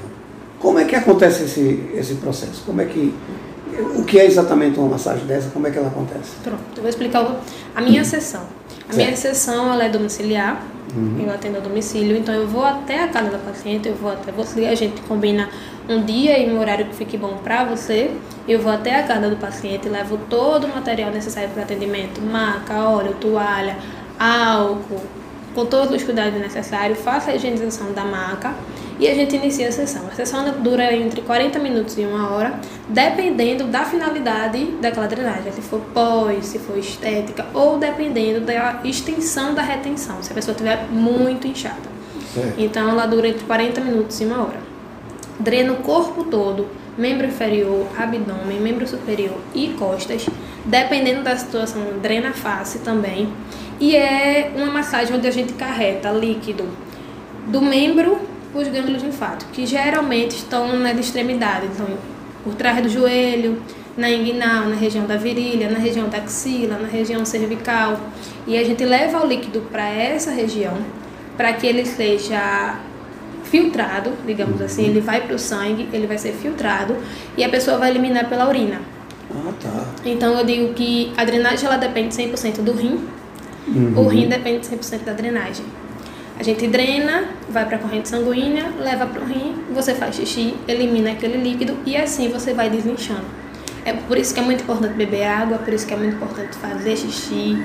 Como 0.60 0.80
é 0.80 0.86
que 0.86 0.96
acontece 0.96 1.44
esse, 1.44 1.90
esse 1.94 2.16
processo? 2.16 2.64
Como 2.66 2.82
é 2.82 2.86
que. 2.86 3.14
O 3.98 4.04
que 4.06 4.18
é 4.18 4.26
exatamente 4.26 4.80
uma 4.80 4.90
massagem 4.90 5.26
dessa? 5.26 5.50
Como 5.50 5.68
é 5.68 5.72
que 5.72 5.78
ela 5.78 5.88
acontece? 5.88 6.32
Pronto, 6.42 6.62
eu 6.78 6.82
vou 6.82 6.90
explicar 6.90 7.40
a 7.76 7.82
minha 7.82 8.06
sessão. 8.06 8.44
A 8.90 8.94
minha 8.96 9.08
Certo. 9.08 9.18
sessão 9.18 9.74
ela 9.74 9.84
é 9.84 9.90
domiciliar, 9.90 10.64
Uhum. 10.96 11.26
eu 11.26 11.34
atendo 11.34 11.58
a 11.58 11.60
domicílio, 11.60 12.16
então 12.16 12.34
eu 12.34 12.48
vou 12.48 12.64
até 12.64 13.04
a 13.04 13.08
casa 13.10 13.32
da 13.32 13.38
paciente, 13.38 13.90
eu 13.90 13.96
vou 13.96 14.12
até 14.12 14.32
você, 14.32 14.66
a 14.66 14.76
gente 14.76 15.02
combina 15.02 15.50
um 15.88 16.04
dia 16.04 16.40
e 16.40 16.52
um 16.52 16.60
horário 16.60 16.86
que 16.86 16.96
fique 16.96 17.18
bom 17.18 17.38
para 17.44 17.64
você, 17.64 18.12
eu 18.48 18.60
vou 18.60 18.72
até 18.72 19.00
a 19.00 19.04
casa 19.04 19.30
do 19.30 19.38
paciente, 19.38 19.88
levo 19.88 20.18
todo 20.30 20.66
o 20.66 20.70
material 20.70 21.12
necessário 21.12 21.50
para 21.50 21.64
atendimento, 21.64 22.22
maca, 22.22 22.74
óleo, 22.74 23.16
toalha, 23.20 23.78
álcool, 24.20 25.02
com 25.54 25.66
todos 25.66 25.96
os 25.96 26.04
cuidados 26.04 26.40
necessários, 26.40 27.00
faço 27.00 27.30
a 27.30 27.36
higienização 27.36 27.94
da 27.94 28.04
maca 28.04 28.54
e 29.00 29.08
a 29.08 29.16
gente 29.16 29.36
inicia 29.36 29.70
a 29.70 29.72
sessão. 29.72 30.06
A 30.08 30.16
sessão 30.16 30.44
dura 30.62 30.94
entre 30.94 31.22
40 31.22 31.60
minutos 31.60 31.98
e 31.98 32.02
uma 32.02 32.32
hora, 32.32 32.60
dependendo 32.90 33.66
da 33.66 33.86
finalidade 33.86 34.66
daquela 34.82 35.08
drenagem, 35.08 35.52
se 35.52 35.62
for 35.62 35.80
pós, 35.94 36.46
se 36.46 36.60
for 36.60 36.78
estética, 36.78 37.46
ou 37.54 37.78
dependendo 37.78 38.42
da 38.42 38.82
extensão 38.84 39.54
da 39.54 39.62
retenção, 39.62 40.22
se 40.22 40.32
a 40.32 40.36
pessoa 40.36 40.54
estiver 40.54 40.86
muito 40.90 41.48
inchada. 41.48 41.96
Certo. 42.34 42.54
Então 42.58 42.90
ela 42.90 43.06
dura 43.06 43.28
entre 43.28 43.46
40 43.46 43.82
minutos 43.82 44.20
e 44.20 44.26
uma 44.26 44.44
hora. 44.44 44.75
Drena 45.40 45.74
o 45.74 45.78
corpo 45.78 46.24
todo, 46.24 46.68
membro 46.98 47.28
inferior, 47.28 47.88
abdômen, 47.98 48.60
membro 48.60 48.88
superior 48.88 49.38
e 49.54 49.70
costas. 49.78 50.26
Dependendo 50.66 51.24
da 51.24 51.36
situação, 51.38 51.82
drena 52.02 52.30
a 52.30 52.34
face 52.34 52.80
também. 52.80 53.30
E 53.80 53.96
é 53.96 54.52
uma 54.56 54.68
massagem 54.68 55.16
onde 55.16 55.28
a 55.28 55.32
gente 55.32 55.54
carreta 55.54 56.10
líquido 56.12 56.66
do 57.48 57.62
membro 57.62 58.20
os 58.54 58.68
gânglios 58.70 59.04
linfáticos, 59.04 59.54
que 59.54 59.66
geralmente 59.66 60.38
estão 60.38 60.80
nas 60.80 60.98
extremidades, 60.98 61.72
então 61.74 61.88
por 62.44 62.56
trás 62.56 62.82
do 62.82 62.88
joelho, 62.88 63.62
na 63.98 64.10
inguinal, 64.10 64.66
na 64.66 64.76
região 64.76 65.06
da 65.06 65.18
virilha, 65.18 65.70
na 65.70 65.80
região 65.80 66.08
da 66.08 66.18
axila, 66.20 66.78
na 66.78 66.88
região 66.88 67.26
cervical. 67.26 68.00
E 68.48 68.58
a 68.58 68.64
gente 68.64 68.84
leva 68.86 69.24
o 69.24 69.28
líquido 69.28 69.62
para 69.72 69.88
essa 69.88 70.32
região 70.32 70.78
para 71.36 71.52
que 71.54 71.68
ele 71.68 71.86
seja 71.86 72.80
filtrado, 73.46 74.12
digamos 74.26 74.62
assim, 74.62 74.86
ele 74.86 75.00
vai 75.00 75.22
para 75.22 75.36
o 75.36 75.40
sangue, 75.40 75.88
ele 75.94 76.08
vai 76.08 76.18
ser 76.18 76.34
filtrado 76.34 76.96
e 77.38 77.44
a 77.44 77.50
pessoa 77.50 77.78
vai 77.78 77.90
eliminar 77.90 78.28
pela 78.28 78.48
urina. 78.48 78.82
Ah, 79.32 79.52
tá. 79.62 79.86
Então 80.06 80.38
eu 80.38 80.46
digo 80.46 80.74
que 80.74 81.12
a 81.18 81.24
drenagem 81.24 81.66
ela 81.66 81.78
depende 81.78 82.14
100% 82.16 82.62
do 82.62 82.74
rim, 82.74 83.00
Uhum. 83.68 83.94
o 83.98 84.08
rim 84.08 84.28
depende 84.28 84.68
100% 84.68 85.04
da 85.04 85.14
drenagem. 85.14 85.66
A 86.40 86.44
gente 86.44 86.68
drena, 86.68 87.24
vai 87.50 87.66
para 87.66 87.78
a 87.78 87.80
corrente 87.80 88.10
sanguínea, 88.10 88.66
leva 88.80 89.06
para 89.08 89.22
o 89.22 89.26
rim, 89.26 89.56
você 89.74 89.96
faz 89.96 90.16
xixi, 90.16 90.54
elimina 90.68 91.12
aquele 91.14 91.38
líquido 91.38 91.76
e 91.86 91.96
assim 91.96 92.30
você 92.30 92.54
vai 92.54 92.70
desinchando. 92.70 93.26
É 93.86 93.94
por 93.94 94.18
isso 94.18 94.34
que 94.34 94.40
é 94.40 94.44
muito 94.44 94.64
importante 94.64 94.94
beber 94.96 95.24
água, 95.28 95.60
por 95.60 95.72
isso 95.72 95.86
que 95.86 95.94
é 95.94 95.98
muito 95.98 96.16
importante 96.16 96.58
fazer 96.58 96.98
xixi, 96.98 97.56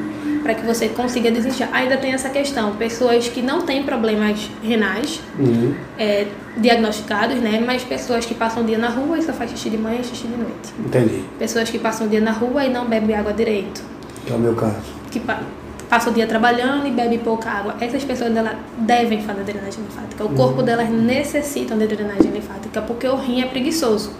para 0.42 0.52
que 0.54 0.66
você 0.66 0.88
consiga 0.90 1.30
desinchar. 1.30 1.70
Ainda 1.72 1.96
tem 1.96 2.12
essa 2.12 2.28
questão, 2.28 2.76
pessoas 2.76 3.26
que 3.28 3.40
não 3.40 3.62
têm 3.62 3.82
problemas 3.84 4.50
renais, 4.62 5.20
Uhum. 5.38 5.74
é, 5.98 6.26
diagnosticados, 6.58 7.36
né? 7.38 7.62
Mas 7.64 7.82
pessoas 7.84 8.26
que 8.26 8.34
passam 8.34 8.62
o 8.62 8.66
dia 8.66 8.76
na 8.76 8.88
rua 8.88 9.18
e 9.18 9.22
só 9.22 9.32
faz 9.32 9.50
xixi 9.50 9.70
de 9.70 9.78
manhã 9.78 9.98
e 10.00 10.04
xixi 10.04 10.26
de 10.26 10.36
noite. 10.36 10.74
Entendi. 10.78 11.24
Pessoas 11.38 11.70
que 11.70 11.78
passam 11.78 12.06
o 12.06 12.10
dia 12.10 12.20
na 12.20 12.32
rua 12.32 12.66
e 12.66 12.70
não 12.70 12.84
bebem 12.86 13.16
água 13.16 13.32
direito. 13.32 13.82
Que 14.26 14.32
é 14.32 14.36
o 14.36 14.38
meu 14.38 14.54
caso. 14.54 14.76
Que 15.10 15.20
pa 15.20 15.40
passam 15.88 16.12
o 16.12 16.14
dia 16.14 16.24
trabalhando 16.26 16.86
e 16.86 16.90
bebem 16.92 17.18
pouca 17.18 17.50
água. 17.50 17.74
Essas 17.80 18.04
pessoas 18.04 18.36
elas 18.36 18.54
devem 18.78 19.20
fazer 19.22 19.42
drenagem 19.42 19.82
linfática. 19.82 20.24
O 20.24 20.28
corpo 20.36 20.62
delas 20.62 20.88
necessita 20.88 21.74
de 21.74 21.84
drenagem 21.88 22.30
linfática 22.30 22.80
porque 22.82 23.08
o 23.08 23.16
rim 23.16 23.40
é 23.42 23.46
preguiçoso. 23.46 24.12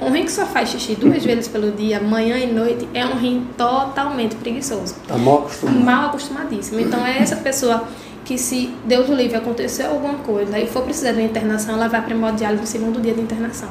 Um 0.00 0.10
rim 0.10 0.24
que 0.24 0.32
só 0.32 0.44
faz 0.44 0.68
xixi 0.68 0.94
duas 0.94 1.24
vezes 1.24 1.48
pelo 1.48 1.72
dia, 1.72 2.00
manhã 2.00 2.36
e 2.38 2.52
noite, 2.52 2.88
é 2.92 3.06
um 3.06 3.16
rim 3.16 3.46
totalmente 3.56 4.36
preguiçoso. 4.36 4.94
Tá 5.06 5.16
mal 5.16 5.38
acostumado. 5.38 5.80
Mal 5.80 6.06
acostumadíssimo. 6.06 6.80
Então 6.80 7.04
é 7.04 7.18
essa 7.18 7.36
pessoa 7.36 7.84
que 8.24 8.36
se 8.36 8.74
Deus 8.84 9.08
o 9.08 9.14
livre 9.14 9.36
aconteceu 9.36 9.90
alguma 9.90 10.14
coisa 10.14 10.58
e 10.58 10.66
for 10.66 10.82
precisar 10.82 11.12
de 11.12 11.20
uma 11.20 11.26
internação, 11.26 11.76
ela 11.76 11.88
vai 11.88 12.02
para 12.02 12.12
hemodiálise 12.12 12.60
no 12.60 12.66
segundo 12.66 13.00
dia 13.00 13.14
de 13.14 13.20
internação. 13.20 13.68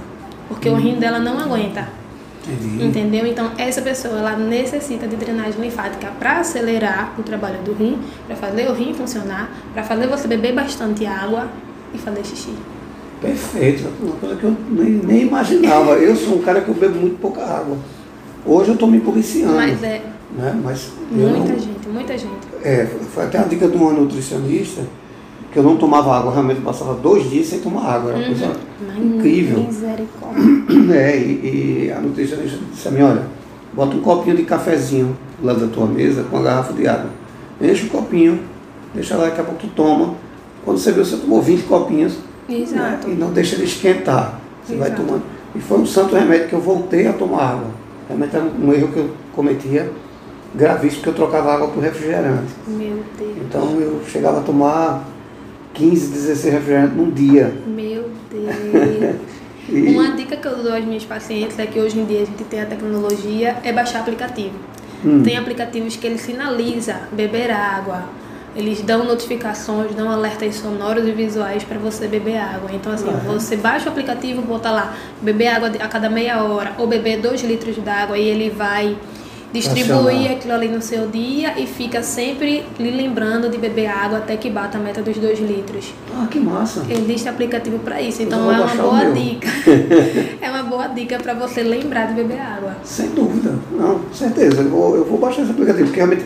Porque 0.48 0.70
o 0.70 0.76
rim 0.76 0.96
dela 0.96 1.20
não 1.20 1.38
aguenta. 1.40 1.88
Entendi. 2.48 2.86
Entendeu? 2.86 3.26
Então, 3.26 3.52
essa 3.58 3.82
pessoa 3.82 4.20
ela 4.20 4.38
necessita 4.38 5.08
de 5.08 5.16
drenagem 5.16 5.60
linfática 5.60 6.12
para 6.20 6.40
acelerar 6.40 7.14
o 7.18 7.24
trabalho 7.24 7.60
do 7.64 7.74
rim, 7.74 8.00
para 8.28 8.36
fazer 8.36 8.70
o 8.70 8.74
rim 8.74 8.94
funcionar, 8.94 9.50
para 9.74 9.84
fazer 9.84 10.08
você 10.08 10.28
beber 10.28 10.54
bastante 10.54 11.06
água 11.06 11.50
e 11.94 11.98
fazer 11.98 12.24
xixi. 12.24 12.54
Perfeito. 13.22 13.88
Uma 14.02 14.16
coisa 14.16 14.36
que 14.36 14.44
eu 14.44 14.56
nem, 14.70 14.92
nem 14.92 15.22
imaginava. 15.24 15.92
Eu 15.94 16.16
sou 16.16 16.36
um 16.36 16.42
cara 16.42 16.62
que 16.62 16.70
eu 16.70 16.76
bebo 16.76 17.00
muito 17.00 17.20
pouca 17.20 17.44
água. 17.44 17.78
Hoje 18.46 18.70
eu 18.70 18.78
tô 18.78 18.88
me 18.88 19.00
policiando. 19.00 19.56
Mas 19.56 19.82
é 19.84 20.02
Né? 20.38 20.60
Mas 20.64 20.92
muita 21.10 21.40
não, 21.40 21.48
gente, 21.48 21.88
muita 21.90 22.18
gente. 22.18 22.34
É, 22.64 22.86
foi 23.14 23.24
até 23.24 23.40
a 23.40 23.44
dica 23.44 23.68
de 23.68 23.76
uma 23.78 23.92
nutricionista 23.92 24.84
que 25.52 25.60
eu 25.60 25.64
não 25.64 25.78
tomava 25.78 26.14
água, 26.18 26.34
realmente 26.34 26.60
passava 26.60 26.96
dois 26.96 27.30
dias 27.30 27.48
sem 27.48 27.60
tomar 27.60 27.86
água. 27.86 28.12
Era 28.12 28.20
uma 28.20 28.28
coisa 28.28 28.54
Mas 28.86 28.98
incrível. 28.98 29.60
Misericórdia. 29.60 30.66
É, 30.94 31.18
e, 31.18 31.86
e 31.88 31.94
a 31.96 32.02
nutricionista 32.02 32.60
disse 32.72 32.88
a 32.88 32.92
mim, 32.92 33.02
olha, 33.02 33.24
bota 33.74 33.96
um 33.96 34.02
copinho 34.02 34.36
de 34.36 34.44
cafezinho 34.44 35.16
lá 35.42 35.54
da 35.54 35.68
tua 35.68 35.86
mesa 35.86 36.24
com 36.24 36.36
uma 36.36 36.44
garrafa 36.44 36.74
de 36.74 36.86
água. 36.86 37.10
Enche 37.62 37.86
o 37.86 37.90
copinho, 37.90 38.40
deixa 38.94 39.16
lá, 39.16 39.26
daqui 39.26 39.40
a 39.40 39.44
pouco 39.46 39.62
tu 39.62 39.68
toma. 39.68 40.16
Quando 40.66 40.78
você 40.78 40.92
vê, 40.92 41.06
você 41.06 41.16
tomou 41.18 41.42
20 41.42 41.64
copinhos. 41.64 42.18
Né? 42.48 42.60
Exato. 42.62 43.10
E 43.10 43.14
não 43.14 43.32
deixa 43.32 43.56
ele 43.56 43.66
esquentar. 43.66 44.40
Você 44.66 44.76
vai 44.76 44.88
Exato. 44.90 45.04
tomando. 45.04 45.24
E 45.56 45.60
foi 45.60 45.80
um 45.80 45.86
santo 45.86 46.16
remédio 46.16 46.48
que 46.48 46.54
eu 46.54 46.62
voltei 46.62 47.08
a 47.08 47.14
tomar 47.14 47.44
água. 47.52 47.68
Realmente 48.08 48.36
era 48.36 48.46
um 48.46 48.74
erro 48.74 48.88
que 48.90 48.98
eu 49.00 49.10
cometia 49.34 49.90
gravíssimo, 50.54 51.02
porque 51.04 51.10
eu 51.10 51.14
trocava 51.26 51.54
água 51.54 51.68
por 51.70 51.82
refrigerante. 51.82 52.54
Meu 52.68 53.04
Deus. 53.18 53.38
Então 53.48 53.80
eu 53.80 54.02
chegava 54.08 54.40
a 54.40 54.44
tomar 54.44 55.04
15, 55.74 56.08
16 56.14 56.54
refrigerantes 56.54 56.96
num 56.98 57.10
dia. 57.12 57.54
Meu 57.68 58.10
Deus. 58.32 59.16
E- 59.68 59.96
Uma 59.96 60.12
dica 60.16 60.38
que 60.38 60.48
eu 60.48 60.62
dou 60.62 60.74
às 60.74 60.86
minhas 60.86 61.04
pacientes 61.04 61.58
é 61.58 61.66
que 61.66 61.80
hoje 61.80 62.00
em 62.00 62.06
dia 62.06 62.22
a 62.22 62.26
gente 62.26 62.44
tem 62.44 62.62
a 62.62 62.66
tecnologia 62.66 63.58
é 63.64 63.72
baixar 63.74 64.02
aplicativo. 64.02 64.54
Hum. 65.04 65.24
Tem 65.24 65.38
aplicativos 65.38 65.96
que 65.96 66.06
ele 66.06 66.18
sinaliza 66.18 66.96
beber 67.12 67.50
água. 67.52 68.04
Eles 68.56 68.82
dão 68.82 69.04
notificações, 69.04 69.94
dão 69.94 70.10
alertas 70.10 70.56
sonoros 70.56 71.06
e 71.06 71.12
visuais 71.12 71.64
para 71.64 71.78
você 71.78 72.08
beber 72.08 72.38
água. 72.38 72.70
Então, 72.74 72.94
assim, 72.94 73.10
é? 73.10 73.28
você 73.28 73.58
baixa 73.58 73.88
o 73.88 73.90
aplicativo, 73.90 74.42
bota 74.42 74.72
lá, 74.72 74.96
beber 75.22 75.48
água 75.48 75.72
a 75.80 75.88
cada 75.88 76.10
meia 76.10 76.42
hora, 76.44 76.74
ou 76.78 76.88
beber 76.88 77.20
2 77.20 77.44
litros 77.44 77.76
d'água, 77.78 78.18
e 78.18 78.24
ele 78.24 78.50
vai 78.50 78.98
distribuir 79.56 80.16
Acionar. 80.16 80.32
aquilo 80.32 80.54
ali 80.54 80.68
no 80.68 80.82
seu 80.82 81.08
dia 81.08 81.58
e 81.58 81.66
fica 81.66 82.04
sempre 82.04 82.64
lhe 82.78 82.92
lembrando 82.92 83.50
de 83.50 83.58
beber 83.58 83.88
água 83.88 84.18
até 84.18 84.36
que 84.36 84.50
bata 84.50 84.78
a 84.78 84.82
meta 84.82 85.02
dos 85.02 85.18
2 85.18 85.40
litros. 85.40 85.94
Ah, 86.14 86.28
que 86.30 86.40
massa. 86.40 86.86
Existe 86.90 87.30
aplicativo 87.30 87.80
para 87.80 88.02
isso, 88.02 88.22
então 88.22 88.44
vou 88.44 88.52
é 88.54 88.58
uma 88.58 88.76
boa 88.76 89.12
dica. 89.12 89.48
é 90.42 90.50
uma 90.50 90.64
boa 90.64 90.88
dica 90.88 91.18
para 91.20 91.34
você 91.34 91.64
lembrar 91.64 92.08
de 92.08 92.16
beber 92.16 92.40
água. 92.40 92.76
Sem 92.84 93.10
dúvida. 93.10 93.56
Não, 93.72 94.02
certeza. 94.14 94.62
Eu 94.62 94.70
vou, 94.70 94.96
eu 94.98 95.06
vou 95.06 95.18
baixar 95.18 95.44
esse 95.44 95.52
aplicativo, 95.52 95.86
porque 95.86 96.00
realmente 96.00 96.26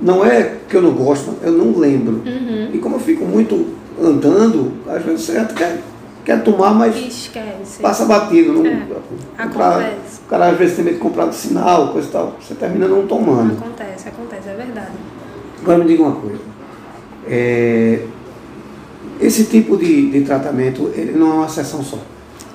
não 0.00 0.24
é 0.24 0.56
que 0.68 0.76
eu 0.76 0.82
não 0.82 0.92
gosto, 0.92 1.34
eu 1.42 1.52
não 1.52 1.78
lembro. 1.78 2.22
Uhum. 2.24 2.70
E 2.72 2.78
como 2.78 2.96
eu 2.96 3.00
fico 3.00 3.24
muito 3.24 3.66
andando, 4.00 4.72
às 4.88 5.02
vezes 5.02 5.22
você 5.26 5.44
quer, 5.56 5.80
quer 6.24 6.42
tomar, 6.42 6.72
mas 6.74 6.94
Esquece. 6.96 7.80
passa 7.82 8.04
batido. 8.04 8.52
Não, 8.52 8.66
É, 8.66 9.42
comprar- 9.44 9.92
o 10.24 10.28
cara 10.28 10.48
às 10.50 10.58
vezes 10.58 10.76
tem 10.76 10.84
medo 10.84 10.94
de 10.94 11.00
comprar 11.00 11.26
do 11.26 11.34
sinal, 11.34 11.88
coisa 11.88 12.08
e 12.08 12.10
tal. 12.12 12.36
Você 12.40 12.54
termina 12.54 12.86
não 12.86 13.06
tomando. 13.06 13.54
Acontece, 13.58 14.08
acontece, 14.08 14.48
é 14.48 14.54
verdade. 14.54 14.92
Agora 15.62 15.78
me 15.78 15.84
diga 15.86 16.02
uma 16.02 16.12
coisa. 16.12 16.38
É, 17.26 18.04
esse 19.20 19.44
tipo 19.44 19.76
de, 19.76 20.10
de 20.10 20.20
tratamento, 20.22 20.90
ele 20.94 21.12
não 21.18 21.30
é 21.32 21.34
uma 21.34 21.48
sessão 21.48 21.82
só. 21.82 21.98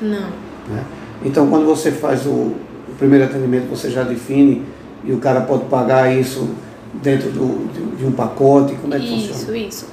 Não. 0.02 0.30
né? 0.70 0.84
Então, 1.26 1.48
quando 1.50 1.66
você 1.66 1.92
faz 1.92 2.26
o, 2.26 2.30
o 2.30 2.56
primeiro 2.98 3.26
atendimento, 3.26 3.70
você 3.70 3.90
já 3.90 4.04
define 4.04 4.64
e 5.04 5.12
o 5.12 5.18
cara 5.18 5.42
pode 5.42 5.66
pagar 5.66 6.14
isso 6.14 6.50
dentro 7.02 7.30
do, 7.32 7.68
de, 7.74 7.98
de 7.98 8.06
um 8.06 8.12
pacote, 8.12 8.76
como 8.76 8.94
é 8.94 9.00
que 9.00 9.06
Isso, 9.06 9.34
funciona? 9.34 9.58
isso. 9.58 9.86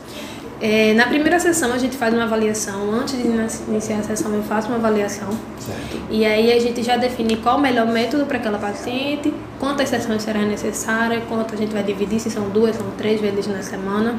É, 0.63 0.93
na 0.93 1.07
primeira 1.07 1.41
sessão 1.41 1.73
a 1.73 1.79
gente 1.79 1.97
faz 1.97 2.13
uma 2.13 2.25
avaliação. 2.25 2.93
Antes 2.93 3.17
de 3.17 3.27
iniciar 3.69 3.99
a 3.99 4.03
sessão 4.03 4.33
eu 4.35 4.43
faço 4.43 4.69
uma 4.69 4.77
avaliação. 4.77 5.29
Certo. 5.59 5.99
E 6.11 6.25
aí 6.27 6.53
a 6.53 6.61
gente 6.61 6.83
já 6.83 6.97
define 6.99 7.37
qual 7.37 7.57
o 7.57 7.61
melhor 7.61 7.87
método 7.87 8.27
para 8.27 8.37
aquela 8.37 8.59
paciente, 8.59 9.33
quantas 9.59 9.89
sessões 9.89 10.23
serão 10.23 10.43
necessárias, 10.43 11.23
quanto 11.29 11.55
a 11.55 11.57
gente 11.57 11.73
vai 11.73 11.83
dividir, 11.83 12.21
se 12.21 12.29
são 12.31 12.51
duas, 12.51 12.77
são 12.77 12.87
três 12.99 13.21
vezes 13.23 13.47
na 13.47 13.63
semana. 13.63 14.17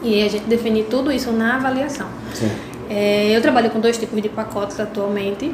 E 0.00 0.14
aí 0.14 0.24
a 0.24 0.30
gente 0.30 0.44
define 0.44 0.84
tudo 0.84 1.10
isso 1.10 1.32
na 1.32 1.56
avaliação. 1.56 2.06
certo. 2.32 2.78
É, 2.90 3.36
eu 3.36 3.42
trabalho 3.42 3.68
com 3.70 3.80
dois 3.80 3.98
tipos 3.98 4.22
de 4.22 4.28
pacotes 4.30 4.78
atualmente, 4.80 5.52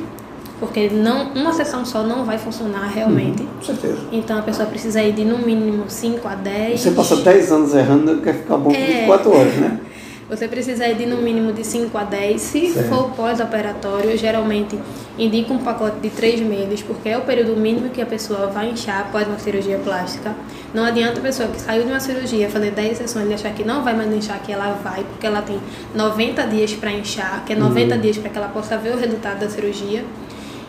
porque 0.66 0.88
não, 0.88 1.28
uma 1.34 1.52
sessão 1.52 1.84
só 1.84 2.02
não 2.02 2.24
vai 2.24 2.38
funcionar 2.38 2.86
realmente. 2.88 3.42
Com 3.42 3.62
certeza. 3.62 3.98
Então 4.10 4.38
a 4.38 4.42
pessoa 4.42 4.66
precisa 4.68 5.02
ir 5.02 5.12
de 5.12 5.24
no 5.24 5.38
mínimo 5.38 5.84
5 5.88 6.26
a 6.26 6.34
10. 6.34 6.80
Você 6.80 6.90
passa 6.92 7.16
10 7.16 7.52
anos 7.52 7.74
errando, 7.74 8.20
quer 8.22 8.34
ficar 8.34 8.56
bom 8.56 8.70
por 8.70 8.76
É. 8.76 8.86
24 9.00 9.30
horas, 9.36 9.54
né? 9.54 9.80
Você 10.26 10.48
precisa 10.48 10.88
ir 10.88 10.96
de 10.96 11.04
no 11.04 11.18
mínimo 11.18 11.52
de 11.52 11.62
5 11.62 11.96
a 11.98 12.02
10. 12.02 12.40
Se 12.40 12.68
Certo. 12.72 12.88
for 12.88 13.10
pós-operatório, 13.10 14.16
geralmente 14.16 14.76
indico 15.18 15.52
um 15.52 15.58
pacote 15.58 15.98
de 16.00 16.08
3 16.08 16.40
meses, 16.40 16.82
porque 16.82 17.10
é 17.10 17.18
o 17.18 17.20
período 17.20 17.54
mínimo 17.60 17.90
que 17.90 18.00
a 18.00 18.06
pessoa 18.06 18.46
vai 18.46 18.70
inchar 18.70 19.00
após 19.02 19.28
uma 19.28 19.38
cirurgia 19.38 19.78
plástica. 19.84 20.34
Não 20.72 20.82
adianta 20.82 21.20
a 21.20 21.22
pessoa 21.22 21.50
que 21.50 21.60
saiu 21.60 21.82
de 21.84 21.90
uma 21.90 22.00
cirurgia 22.00 22.48
fazer 22.48 22.70
10 22.70 22.96
sessões 22.98 23.28
e 23.30 23.34
achar 23.34 23.52
que 23.52 23.62
não 23.62 23.84
vai 23.84 23.94
mais 23.94 24.10
inchar, 24.12 24.40
que 24.42 24.50
ela 24.50 24.72
vai, 24.82 25.04
porque 25.04 25.26
ela 25.26 25.42
tem 25.42 25.60
90 25.94 26.42
dias 26.46 26.72
para 26.72 26.90
inchar, 26.90 27.44
que 27.44 27.52
é 27.52 27.56
90 27.56 27.98
dias 27.98 28.16
para 28.16 28.30
que 28.30 28.38
ela 28.38 28.48
possa 28.48 28.78
ver 28.78 28.94
o 28.94 28.98
resultado 28.98 29.40
da 29.40 29.48
cirurgia. 29.50 30.04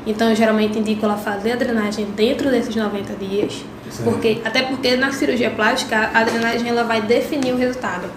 Então, 0.05 0.29
eu 0.29 0.35
geralmente 0.35 0.77
indico 0.77 1.05
ela 1.05 1.17
fazer 1.17 1.53
a 1.53 1.55
drenagem 1.55 2.05
dentro 2.15 2.49
desses 2.51 2.75
90 2.75 3.13
dias, 3.15 3.63
porque 4.03 4.41
até 4.45 4.61
porque 4.61 4.95
na 4.95 5.11
cirurgia 5.11 5.49
plástica 5.49 6.11
a 6.13 6.23
drenagem 6.23 6.67
ela 6.69 6.83
vai 6.83 7.01
definir 7.01 7.53
o 7.53 7.57
resultado. 7.57 8.07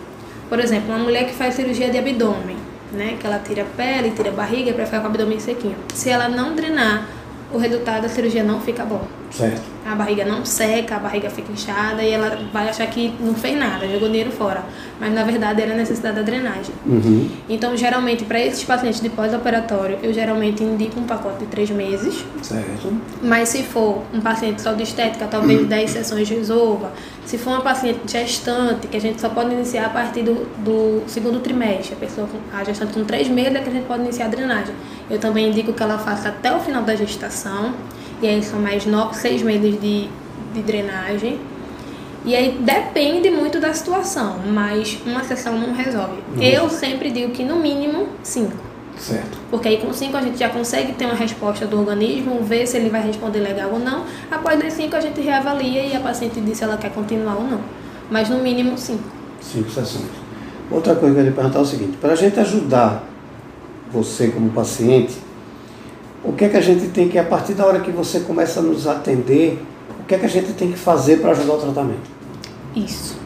Por 0.48 0.60
exemplo, 0.60 0.88
uma 0.94 0.98
mulher 0.98 1.26
que 1.26 1.34
faz 1.34 1.54
cirurgia 1.54 1.90
de 1.90 1.98
abdômen, 1.98 2.56
né, 2.92 3.16
que 3.18 3.26
ela 3.26 3.38
tira 3.38 3.66
pele, 3.76 4.10
tira 4.10 4.30
barriga 4.30 4.72
para 4.72 4.84
ficar 4.84 5.00
com 5.00 5.06
o 5.06 5.08
abdômen 5.10 5.38
sequinho. 5.38 5.76
Se 5.94 6.10
ela 6.10 6.28
não 6.28 6.54
drenar, 6.54 7.06
o 7.52 7.58
resultado 7.58 8.02
da 8.02 8.08
cirurgia 8.08 8.42
não 8.42 8.60
fica 8.60 8.84
bom. 8.84 9.02
Certo. 9.30 9.62
A 9.88 9.94
barriga 9.94 10.24
não 10.24 10.44
seca, 10.44 10.96
a 10.96 10.98
barriga 10.98 11.30
fica 11.30 11.50
inchada 11.50 12.02
e 12.02 12.10
ela 12.10 12.38
vai 12.52 12.68
achar 12.68 12.86
que 12.88 13.12
não 13.20 13.34
fez 13.34 13.58
nada, 13.58 13.88
jogou 13.88 14.08
dinheiro 14.08 14.30
fora. 14.30 14.62
Mas 15.00 15.12
na 15.14 15.24
verdade 15.24 15.62
era 15.62 15.74
necessidade 15.74 16.16
da 16.16 16.22
drenagem. 16.22 16.74
Uhum. 16.84 17.30
Então, 17.48 17.76
geralmente, 17.76 18.24
para 18.24 18.38
esses 18.40 18.62
pacientes 18.64 19.00
de 19.00 19.08
pós-operatório, 19.08 19.98
eu 20.02 20.12
geralmente 20.12 20.62
indico 20.62 21.00
um 21.00 21.04
pacote 21.04 21.38
de 21.38 21.46
três 21.46 21.70
meses. 21.70 22.24
Certo. 22.42 22.92
Mas 23.22 23.48
se 23.48 23.62
for 23.62 24.02
um 24.12 24.20
paciente 24.20 24.60
só 24.60 24.72
de 24.72 24.82
estética, 24.82 25.26
talvez 25.26 25.64
10 25.66 25.90
sessões 25.90 26.28
resolva. 26.28 26.92
Se 27.24 27.38
for 27.38 27.50
uma 27.50 27.60
paciente 27.60 28.00
gestante, 28.06 28.88
que 28.88 28.96
a 28.96 29.00
gente 29.00 29.20
só 29.20 29.28
pode 29.28 29.52
iniciar 29.54 29.86
a 29.86 29.90
partir 29.90 30.22
do, 30.22 30.46
do 30.58 31.02
segundo 31.06 31.40
trimestre, 31.40 31.94
a 31.94 31.96
pessoa 31.96 32.28
a 32.52 32.64
gestante 32.64 32.92
com 32.92 33.04
3 33.04 33.28
meses 33.28 33.54
é 33.54 33.60
que 33.60 33.68
a 33.68 33.72
gente 33.72 33.86
pode 33.86 34.02
iniciar 34.02 34.26
a 34.26 34.28
drenagem. 34.28 34.74
Eu 35.10 35.18
também 35.18 35.48
indico 35.48 35.72
que 35.72 35.82
ela 35.82 35.98
faça 35.98 36.28
até 36.28 36.54
o 36.54 36.60
final 36.60 36.82
da 36.82 36.94
gestação, 36.94 37.74
e 38.20 38.26
aí 38.26 38.42
são 38.42 38.60
mais 38.60 38.84
6 38.84 39.42
meses 39.42 39.80
de, 39.80 40.08
de 40.54 40.62
drenagem. 40.62 41.38
E 42.24 42.34
aí 42.34 42.58
depende 42.60 43.30
muito 43.30 43.60
da 43.60 43.72
situação, 43.72 44.36
mas 44.46 44.98
uma 45.06 45.22
sessão 45.24 45.58
não 45.58 45.72
resolve. 45.72 46.22
Eu 46.40 46.68
sempre 46.68 47.10
digo 47.10 47.32
que 47.32 47.44
no 47.44 47.56
mínimo 47.56 48.08
cinco. 48.22 48.68
Certo. 48.98 49.38
Porque 49.50 49.68
aí 49.68 49.76
com 49.78 49.92
5 49.92 50.16
a 50.16 50.20
gente 50.20 50.38
já 50.38 50.48
consegue 50.48 50.92
ter 50.92 51.04
uma 51.04 51.14
resposta 51.14 51.66
do 51.66 51.78
organismo, 51.78 52.42
ver 52.42 52.66
se 52.66 52.76
ele 52.76 52.90
vai 52.90 53.00
responder 53.00 53.38
legal 53.38 53.70
ou 53.72 53.78
não. 53.78 54.04
Após 54.30 54.58
das 54.58 54.72
5 54.72 54.94
a 54.96 55.00
gente 55.00 55.20
reavalia 55.20 55.84
e 55.84 55.96
a 55.96 56.00
paciente 56.00 56.40
diz 56.40 56.58
se 56.58 56.64
ela 56.64 56.76
quer 56.76 56.92
continuar 56.92 57.36
ou 57.36 57.44
não. 57.44 57.60
Mas 58.10 58.28
no 58.28 58.38
mínimo 58.38 58.76
5. 58.76 58.98
Cinco 59.40 59.70
sessões. 59.70 60.10
Outra 60.70 60.96
coisa 60.96 61.14
que 61.14 61.20
eu 61.20 61.24
ia 61.26 61.32
perguntar 61.32 61.60
é 61.60 61.62
o 61.62 61.64
seguinte: 61.64 61.96
para 61.98 62.12
a 62.12 62.16
gente 62.16 62.38
ajudar 62.40 63.04
você 63.90 64.28
como 64.28 64.50
paciente, 64.50 65.16
o 66.24 66.32
que 66.32 66.44
é 66.44 66.48
que 66.48 66.56
a 66.56 66.60
gente 66.60 66.88
tem 66.88 67.08
que, 67.08 67.18
a 67.18 67.24
partir 67.24 67.54
da 67.54 67.66
hora 67.66 67.80
que 67.80 67.90
você 67.90 68.20
começa 68.20 68.60
a 68.60 68.62
nos 68.62 68.86
atender, 68.86 69.62
o 70.00 70.04
que 70.04 70.14
é 70.14 70.18
que 70.18 70.26
a 70.26 70.28
gente 70.28 70.52
tem 70.52 70.70
que 70.70 70.78
fazer 70.78 71.18
para 71.18 71.30
ajudar 71.30 71.54
o 71.54 71.58
tratamento? 71.58 72.10
Isso. 72.74 73.18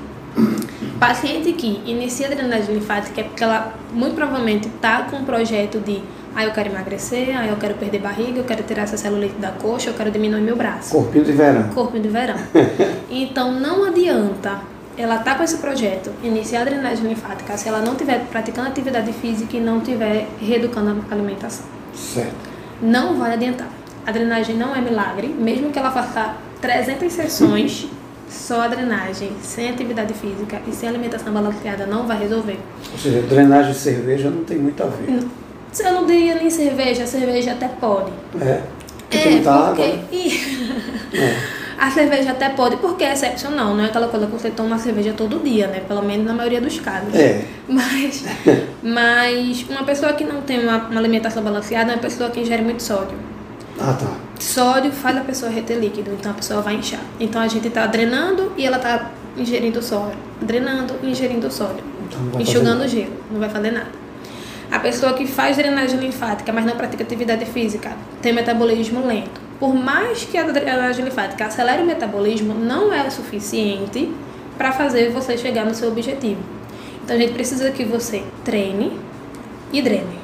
Paciente 0.98 1.52
que 1.52 1.82
inicia 1.84 2.26
a 2.26 2.30
drenagem 2.30 2.74
linfática 2.74 3.20
é 3.20 3.24
porque 3.24 3.42
ela 3.42 3.74
muito 3.92 4.14
provavelmente 4.14 4.68
está 4.68 5.02
com 5.02 5.16
um 5.16 5.24
projeto 5.24 5.80
de 5.80 6.02
ah, 6.34 6.44
eu 6.44 6.52
quero 6.52 6.70
emagrecer, 6.70 7.36
ah, 7.36 7.46
eu 7.46 7.56
quero 7.56 7.74
perder 7.74 7.98
barriga, 7.98 8.38
eu 8.38 8.44
quero 8.44 8.62
tirar 8.62 8.82
essa 8.82 8.96
celulite 8.96 9.34
da 9.34 9.50
coxa, 9.50 9.90
eu 9.90 9.94
quero 9.94 10.10
diminuir 10.10 10.40
meu 10.40 10.56
braço. 10.56 10.90
Corpinho 10.90 11.24
de 11.24 11.32
verão. 11.32 11.68
Corpo 11.74 11.98
de 11.98 12.08
verão. 12.08 12.36
Então 13.10 13.52
não 13.52 13.84
adianta 13.84 14.62
ela 14.96 15.18
tá 15.18 15.34
com 15.34 15.42
esse 15.42 15.56
projeto, 15.56 16.10
iniciar 16.22 16.62
a 16.62 16.64
drenagem 16.64 17.06
linfática, 17.06 17.56
se 17.56 17.68
ela 17.68 17.80
não 17.80 17.92
estiver 17.92 18.26
praticando 18.26 18.68
atividade 18.68 19.12
física 19.12 19.56
e 19.56 19.60
não 19.60 19.78
estiver 19.78 20.28
reeducando 20.38 21.02
a 21.10 21.14
alimentação. 21.14 21.64
Certo. 21.94 22.51
Não 22.82 23.16
vai 23.18 23.34
adiantar. 23.34 23.68
A 24.04 24.10
drenagem 24.10 24.56
não 24.56 24.74
é 24.74 24.80
milagre, 24.80 25.28
mesmo 25.28 25.70
que 25.70 25.78
ela 25.78 25.90
faça 25.90 26.34
300 26.60 27.12
sessões, 27.12 27.86
só 28.28 28.62
a 28.62 28.68
drenagem, 28.68 29.30
sem 29.42 29.70
atividade 29.70 30.12
física 30.14 30.60
e 30.66 30.72
sem 30.72 30.88
alimentação 30.88 31.32
balanceada 31.32 31.86
não 31.86 32.06
vai 32.06 32.18
resolver. 32.18 32.58
Ou 32.90 32.98
seja, 32.98 33.22
drenagem 33.22 33.72
de 33.72 33.78
cerveja 33.78 34.28
não 34.30 34.42
tem 34.44 34.58
muito 34.58 34.82
a 34.82 34.86
ver. 34.86 35.22
Se 35.70 35.84
eu 35.84 35.92
não 35.92 36.06
diria 36.06 36.34
nem 36.34 36.50
cerveja, 36.50 37.06
cerveja 37.06 37.52
até 37.52 37.68
pode. 37.68 38.10
É. 38.40 38.60
Porque 38.98 39.16
É, 39.16 39.22
tem 39.22 39.32
muita 39.32 39.52
porque... 39.52 39.82
água. 39.82 39.98
Ih, 40.10 41.10
É. 41.14 41.61
A 41.82 41.90
cerveja 41.90 42.30
até 42.30 42.48
pode, 42.48 42.76
porque 42.76 43.02
é 43.02 43.12
excepcional, 43.12 43.74
não 43.74 43.82
é 43.82 43.88
aquela 43.88 44.06
coisa 44.06 44.26
que 44.26 44.30
você 44.30 44.50
toma 44.50 44.78
cerveja 44.78 45.14
todo 45.16 45.42
dia, 45.42 45.66
né? 45.66 45.80
Pelo 45.80 46.00
menos 46.00 46.24
na 46.24 46.32
maioria 46.32 46.60
dos 46.60 46.78
casos. 46.78 47.12
É. 47.12 47.44
Mas, 47.68 48.24
mas 48.80 49.66
uma 49.68 49.82
pessoa 49.82 50.12
que 50.12 50.22
não 50.22 50.42
tem 50.42 50.60
uma, 50.60 50.76
uma 50.76 51.00
alimentação 51.00 51.42
balanceada 51.42 51.90
é 51.90 51.94
uma 51.96 52.00
pessoa 52.00 52.30
que 52.30 52.38
ingere 52.38 52.62
muito 52.62 52.84
sódio. 52.84 53.18
Ah, 53.80 53.96
tá. 53.98 54.06
Sódio 54.38 54.92
faz 54.92 55.16
a 55.16 55.22
pessoa 55.22 55.50
reter 55.50 55.76
líquido, 55.76 56.12
então 56.12 56.30
a 56.30 56.34
pessoa 56.34 56.60
vai 56.60 56.74
inchar. 56.74 57.00
Então 57.18 57.42
a 57.42 57.48
gente 57.48 57.68
tá 57.68 57.84
drenando 57.88 58.52
e 58.56 58.64
ela 58.64 58.78
tá 58.78 59.10
ingerindo 59.36 59.82
sódio. 59.82 60.16
Drenando 60.40 60.94
e 61.02 61.10
ingerindo 61.10 61.50
sódio. 61.50 61.82
Então 62.06 62.40
enxugando 62.40 62.78
nada. 62.78 62.88
gelo, 62.88 63.12
não 63.28 63.40
vai 63.40 63.48
fazer 63.48 63.72
nada. 63.72 63.90
A 64.70 64.78
pessoa 64.78 65.14
que 65.14 65.26
faz 65.26 65.56
drenagem 65.56 65.98
linfática, 65.98 66.52
mas 66.52 66.64
não 66.64 66.76
pratica 66.76 67.02
atividade 67.02 67.44
física, 67.46 67.90
tem 68.20 68.32
metabolismo 68.32 69.04
lento. 69.04 69.51
Por 69.62 69.76
mais 69.76 70.24
que 70.24 70.36
a 70.36 70.42
drenagem 70.42 71.04
linfática 71.04 71.46
acelere 71.46 71.84
o 71.84 71.86
metabolismo, 71.86 72.52
não 72.52 72.92
é 72.92 73.06
o 73.06 73.10
suficiente 73.12 74.12
para 74.58 74.72
fazer 74.72 75.10
você 75.10 75.38
chegar 75.38 75.64
no 75.64 75.72
seu 75.72 75.86
objetivo. 75.86 76.40
Então 77.04 77.14
a 77.14 77.18
gente 77.20 77.32
precisa 77.32 77.70
que 77.70 77.84
você 77.84 78.24
treine 78.44 78.98
e 79.72 79.80
drene. 79.80 80.18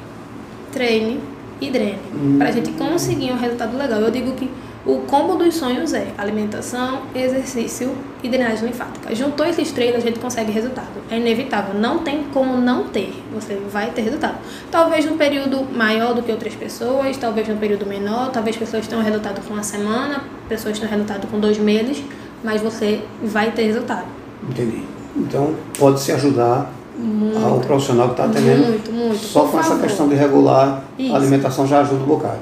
Treine 0.73 1.21
e 1.61 1.69
drene. 1.69 2.01
Para 2.37 2.49
a 2.49 2.51
gente 2.51 2.71
conseguir 2.71 3.31
um 3.31 3.37
resultado 3.37 3.77
legal. 3.77 4.01
Eu 4.01 4.11
digo 4.11 4.33
que 4.33 4.51
o 4.85 4.99
combo 4.99 5.35
dos 5.35 5.55
sonhos 5.55 5.93
é 5.93 6.07
alimentação, 6.17 7.01
exercício 7.13 7.91
e 8.23 8.29
drenagem 8.29 8.67
linfática. 8.67 9.13
Juntou 9.13 9.45
esses 9.45 9.71
três, 9.71 9.93
a 9.93 9.99
gente 9.99 10.19
consegue 10.19 10.51
resultado. 10.51 10.87
É 11.11 11.17
inevitável. 11.17 11.79
Não 11.79 11.99
tem 11.99 12.23
como 12.33 12.57
não 12.57 12.85
ter. 12.85 13.13
Você 13.33 13.55
vai 13.71 13.91
ter 13.91 14.03
resultado. 14.03 14.37
Talvez 14.71 15.05
num 15.05 15.17
período 15.17 15.67
maior 15.75 16.13
do 16.13 16.23
que 16.23 16.31
outras 16.31 16.55
pessoas, 16.55 17.17
talvez 17.17 17.47
num 17.47 17.57
período 17.57 17.85
menor, 17.85 18.31
talvez 18.31 18.55
pessoas 18.55 18.87
tenham 18.87 19.03
resultado 19.03 19.41
com 19.45 19.53
uma 19.53 19.63
semana, 19.63 20.23
pessoas 20.47 20.79
tenham 20.79 20.89
resultado 20.89 21.27
com 21.27 21.39
dois 21.39 21.57
meses, 21.57 22.01
mas 22.41 22.61
você 22.61 23.01
vai 23.21 23.51
ter 23.51 23.63
resultado. 23.63 24.05
Entendi. 24.49 24.83
Então, 25.15 25.55
pode 25.77 25.99
se 25.99 26.13
ajudar 26.13 26.71
Muito. 26.97 27.37
ao 27.37 27.59
profissional 27.59 28.07
que 28.07 28.13
está 28.13 28.25
atendendo. 28.25 28.65
Muito, 28.65 28.91
muito. 28.91 29.17
Só 29.17 29.41
com 29.41 29.59
essa 29.59 29.71
favor. 29.71 29.83
questão 29.83 30.07
de 30.07 30.15
regular 30.15 30.83
Isso. 30.97 31.13
a 31.13 31.17
alimentação 31.17 31.67
já 31.67 31.81
ajuda 31.81 32.01
um 32.01 32.07
bocado. 32.07 32.39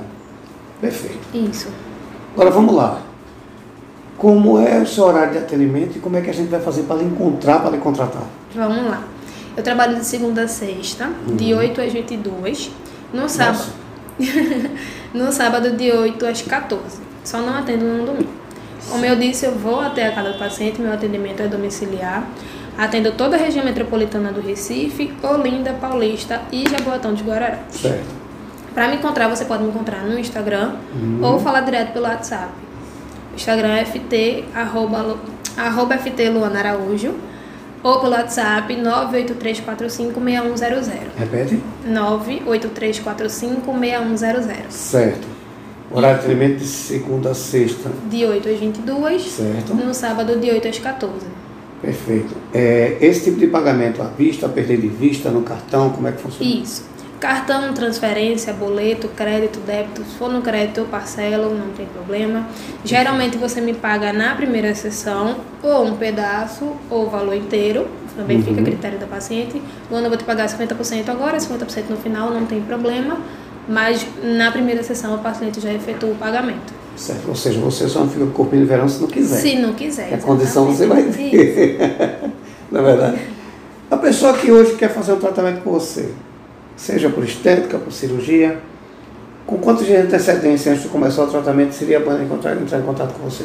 Perfeito. 0.79 1.17
Isso. 1.33 1.86
Agora 2.37 2.51
vamos 2.51 2.75
lá. 2.75 3.01
Como 4.15 4.59
é 4.59 4.77
o 4.79 4.85
seu 4.85 5.05
horário 5.05 5.31
de 5.31 5.39
atendimento 5.39 5.97
e 5.97 5.99
como 5.99 6.17
é 6.17 6.21
que 6.21 6.29
a 6.29 6.33
gente 6.33 6.49
vai 6.49 6.59
fazer 6.59 6.83
para 6.83 6.97
lhe 6.97 7.05
encontrar, 7.05 7.61
para 7.61 7.71
lhe 7.71 7.79
contratar? 7.79 8.21
Vamos 8.53 8.85
lá. 8.85 9.03
Eu 9.55 9.63
trabalho 9.63 9.95
de 9.95 10.05
segunda 10.05 10.43
a 10.43 10.47
sexta, 10.47 11.09
de 11.35 11.55
8 11.55 11.81
às 11.81 11.91
22. 11.91 12.69
No 13.11 13.27
sábado, 13.27 13.65
no 15.15 15.31
sábado 15.31 15.71
de 15.71 15.91
8 15.91 16.25
às 16.27 16.43
14. 16.43 16.99
Só 17.23 17.39
não 17.39 17.57
atendo 17.57 17.85
no 17.85 18.05
domingo. 18.05 18.29
Como 18.87 19.03
eu 19.03 19.15
disse, 19.15 19.47
eu 19.47 19.55
vou 19.55 19.81
até 19.81 20.05
a 20.05 20.11
casa 20.11 20.33
do 20.33 20.37
paciente, 20.37 20.79
meu 20.79 20.93
atendimento 20.93 21.41
é 21.41 21.47
domiciliar. 21.47 22.23
Atendo 22.77 23.13
toda 23.13 23.35
a 23.35 23.39
região 23.39 23.65
metropolitana 23.65 24.31
do 24.31 24.41
Recife, 24.41 25.11
Olinda, 25.23 25.73
Paulista 25.73 26.43
e 26.51 26.69
Jaboatão 26.69 27.15
de 27.15 27.23
Guarará. 27.23 27.61
Certo. 27.71 28.26
Para 28.77 28.87
me 28.89 28.97
encontrar, 28.97 29.27
você 29.27 29.43
pode 29.43 29.63
me 29.63 29.69
encontrar 29.69 30.03
no 30.03 30.19
Instagram 30.19 30.73
ou 31.19 31.39
falar 31.39 31.61
direto 31.61 31.93
pelo 31.93 32.05
WhatsApp. 32.05 32.51
Instagram 33.35 33.75
é 33.75 33.83
ft, 33.83 34.43
arroba, 34.53 35.17
arroba 35.57 35.97
ft 35.97 36.29
Luana 36.29 36.59
Araújo 36.59 37.15
ou 37.81 37.99
pelo 37.99 38.11
WhatsApp 38.11 38.75
983456100. 38.75 40.91
Repete? 41.17 41.59
983456100. 41.89 44.69
Certo. 44.69 45.27
Horário 45.91 46.19
de 46.19 46.25
atendimento 46.25 46.59
de 46.59 46.67
segunda 46.67 47.31
a 47.31 47.33
sexta. 47.33 47.89
De 48.07 48.25
8 48.25 48.47
às 48.47 48.59
22, 48.59 49.23
Certo. 49.23 49.73
no 49.73 49.91
sábado 49.91 50.39
de 50.39 50.51
8 50.51 50.67
às 50.67 50.77
14. 50.77 51.15
Perfeito. 51.81 52.35
É, 52.53 52.95
esse 53.01 53.23
tipo 53.23 53.39
de 53.39 53.47
pagamento 53.47 54.03
à 54.03 54.05
vista, 54.05 54.47
perder 54.47 54.79
de 54.79 54.87
vista, 54.87 55.31
no 55.31 55.41
cartão, 55.41 55.89
como 55.89 56.07
é 56.07 56.11
que 56.11 56.21
funciona? 56.21 56.61
Isso. 56.61 56.83
Cartão, 57.19 57.73
transferência, 57.73 58.53
boleto, 58.53 59.07
crédito, 59.07 59.59
débito. 59.59 60.03
Se 60.03 60.15
for 60.17 60.31
no 60.31 60.41
crédito, 60.41 60.81
eu 60.81 60.85
parcelo, 60.85 61.53
não 61.53 61.69
tem 61.69 61.87
problema. 61.87 62.47
Geralmente 62.85 63.37
você 63.37 63.59
me 63.59 63.73
paga 63.73 64.13
na 64.13 64.35
primeira 64.35 64.75
sessão, 64.75 65.37
ou 65.63 65.85
um 65.85 65.97
pedaço, 65.97 66.73
ou 66.91 67.07
o 67.07 67.09
valor 67.09 67.35
inteiro. 67.35 67.87
Também 68.15 68.41
fica 68.41 68.61
a 68.61 68.63
critério 68.63 68.99
da 68.99 69.07
paciente. 69.07 69.59
Quando 69.89 70.03
eu 70.03 70.09
vou 70.09 70.17
te 70.17 70.23
pagar 70.23 70.47
50% 70.47 71.09
agora, 71.09 71.37
50% 71.37 71.89
no 71.89 71.97
final, 71.97 72.29
não 72.29 72.45
tem 72.45 72.61
problema. 72.61 73.17
Mas 73.67 74.05
na 74.23 74.51
primeira 74.51 74.83
sessão 74.83 75.15
o 75.15 75.17
paciente 75.19 75.59
já 75.59 75.73
efetua 75.73 76.11
o 76.11 76.15
pagamento. 76.15 76.71
Certo. 76.95 77.27
Ou 77.29 77.35
seja, 77.35 77.59
você 77.59 77.87
só 77.87 78.01
não 78.01 78.09
fica 78.09 78.25
com 78.25 78.31
o 78.31 78.33
corpinho 78.33 78.61
de 78.61 78.67
verão 78.67 78.87
se 78.87 79.01
não 79.01 79.07
quiser. 79.07 79.37
Se 79.37 79.55
não 79.55 79.73
quiser. 79.73 80.13
A 80.13 80.17
condição 80.17 80.65
você 80.65 80.85
vai 80.85 81.03
ter. 81.03 81.77
Na 82.71 82.81
verdade. 82.81 83.19
A 83.89 83.97
pessoa 83.97 84.33
que 84.33 84.51
hoje 84.51 84.75
quer 84.75 84.89
fazer 84.89 85.13
um 85.13 85.19
tratamento 85.19 85.61
com 85.63 85.71
você, 85.71 86.11
seja 86.77 87.09
por 87.09 87.23
estética, 87.25 87.77
por 87.77 87.91
cirurgia, 87.91 88.59
com 89.45 89.57
quantos 89.57 89.85
dias 89.85 90.01
de 90.01 90.07
antecedência 90.07 90.71
antes 90.71 90.83
de 90.83 90.89
começar 90.89 91.23
o 91.23 91.27
tratamento 91.27 91.73
seria 91.73 91.99
bom 91.99 92.13
encontrar, 92.21 92.55
entrar 92.55 92.79
em 92.79 92.83
contato 92.83 93.13
com 93.13 93.29
você? 93.29 93.43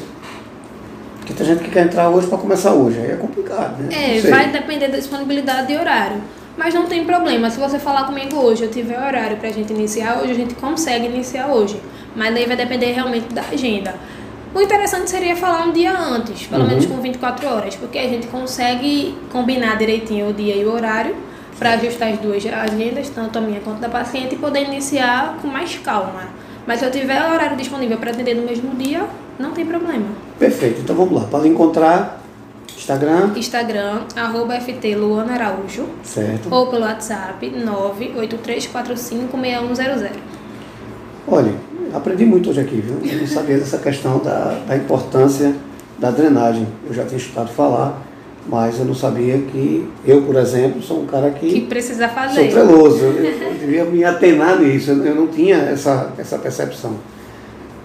Porque 1.18 1.32
tem 1.32 1.46
gente 1.46 1.62
que 1.64 1.70
quer 1.70 1.86
entrar 1.86 2.08
hoje 2.10 2.26
para 2.26 2.38
começar 2.38 2.72
hoje, 2.74 2.98
aí 2.98 3.12
é 3.12 3.16
complicado, 3.16 3.80
né? 3.82 4.16
É, 4.18 4.20
vai 4.28 4.50
depender 4.50 4.88
da 4.88 4.98
disponibilidade 4.98 5.68
de 5.68 5.76
horário. 5.76 6.20
Mas 6.56 6.74
não 6.74 6.86
tem 6.86 7.04
problema, 7.04 7.48
se 7.48 7.58
você 7.58 7.78
falar 7.78 8.04
comigo 8.04 8.36
hoje, 8.36 8.64
eu 8.64 8.70
tiver 8.70 8.98
horário 8.98 9.38
pra 9.38 9.48
gente 9.50 9.72
iniciar 9.72 10.20
hoje, 10.20 10.32
a 10.32 10.34
gente 10.34 10.54
consegue 10.54 11.06
iniciar 11.06 11.46
hoje. 11.46 11.80
Mas 12.14 12.34
daí 12.34 12.44
vai 12.44 12.56
depender 12.56 12.92
realmente 12.92 13.32
da 13.32 13.42
agenda. 13.50 13.94
O 14.54 14.60
interessante 14.60 15.08
seria 15.08 15.34
falar 15.34 15.66
um 15.66 15.72
dia 15.72 15.96
antes, 15.96 16.46
pelo 16.46 16.62
Uhum. 16.64 16.68
menos 16.68 16.84
com 16.84 17.00
24 17.00 17.48
horas, 17.48 17.74
porque 17.74 17.96
a 17.98 18.06
gente 18.06 18.26
consegue 18.26 19.16
combinar 19.30 19.78
direitinho 19.78 20.28
o 20.28 20.32
dia 20.34 20.54
e 20.54 20.64
o 20.66 20.72
horário 20.74 21.16
para 21.62 21.74
ajustar 21.74 22.12
as 22.12 22.18
duas 22.18 22.44
agendas, 22.44 23.08
tanto 23.08 23.38
a 23.38 23.40
minha 23.40 23.60
quanto 23.60 23.78
da 23.78 23.88
paciente, 23.88 24.34
e 24.34 24.38
poder 24.38 24.64
iniciar 24.64 25.38
com 25.40 25.46
mais 25.46 25.78
calma. 25.78 26.24
Mas 26.66 26.80
se 26.80 26.84
eu 26.84 26.90
tiver 26.90 27.22
horário 27.22 27.56
disponível 27.56 27.98
para 27.98 28.10
atender 28.10 28.34
no 28.34 28.42
mesmo 28.42 28.74
dia, 28.74 29.04
não 29.38 29.52
tem 29.52 29.64
problema. 29.64 30.06
Perfeito, 30.40 30.80
então 30.80 30.96
vamos 30.96 31.14
lá. 31.14 31.20
Para 31.28 31.46
encontrar, 31.46 32.20
Instagram, 32.76 33.30
Instagram, 33.36 34.00
arroba 34.16 34.60
FT 34.60 34.96
Luana 34.96 35.34
Araújo. 35.34 35.86
certo? 36.02 36.52
ou 36.52 36.66
pelo 36.66 36.82
WhatsApp 36.82 37.48
983456100. 37.48 40.10
Olha, 41.28 41.54
aprendi 41.94 42.24
muito 42.24 42.50
hoje 42.50 42.60
aqui, 42.60 42.80
viu? 42.80 42.98
Eu 43.08 43.20
não 43.20 43.26
sabia 43.28 43.56
dessa 43.56 43.78
questão 43.78 44.18
da, 44.18 44.58
da 44.66 44.76
importância 44.76 45.54
da 45.96 46.10
drenagem. 46.10 46.66
Eu 46.88 46.92
já 46.92 47.04
tinha 47.04 47.18
escutado 47.18 47.50
falar, 47.50 48.02
mas 48.48 48.78
eu 48.78 48.84
não 48.84 48.94
sabia 48.94 49.38
que 49.38 49.88
eu, 50.04 50.22
por 50.22 50.36
exemplo, 50.36 50.82
sou 50.82 51.02
um 51.02 51.06
cara 51.06 51.30
Que 51.30 51.48
que 51.48 51.60
precisa 51.62 52.06
sou 52.08 52.14
fazer. 52.16 52.48
treloso. 52.50 53.04
Eu, 53.04 53.24
eu 53.24 53.54
devia 53.54 53.84
me 53.84 54.04
atenar 54.04 54.58
nisso, 54.58 54.90
eu, 54.90 55.04
eu 55.04 55.14
não 55.14 55.26
tinha 55.28 55.56
essa, 55.56 56.12
essa 56.18 56.38
percepção. 56.38 56.96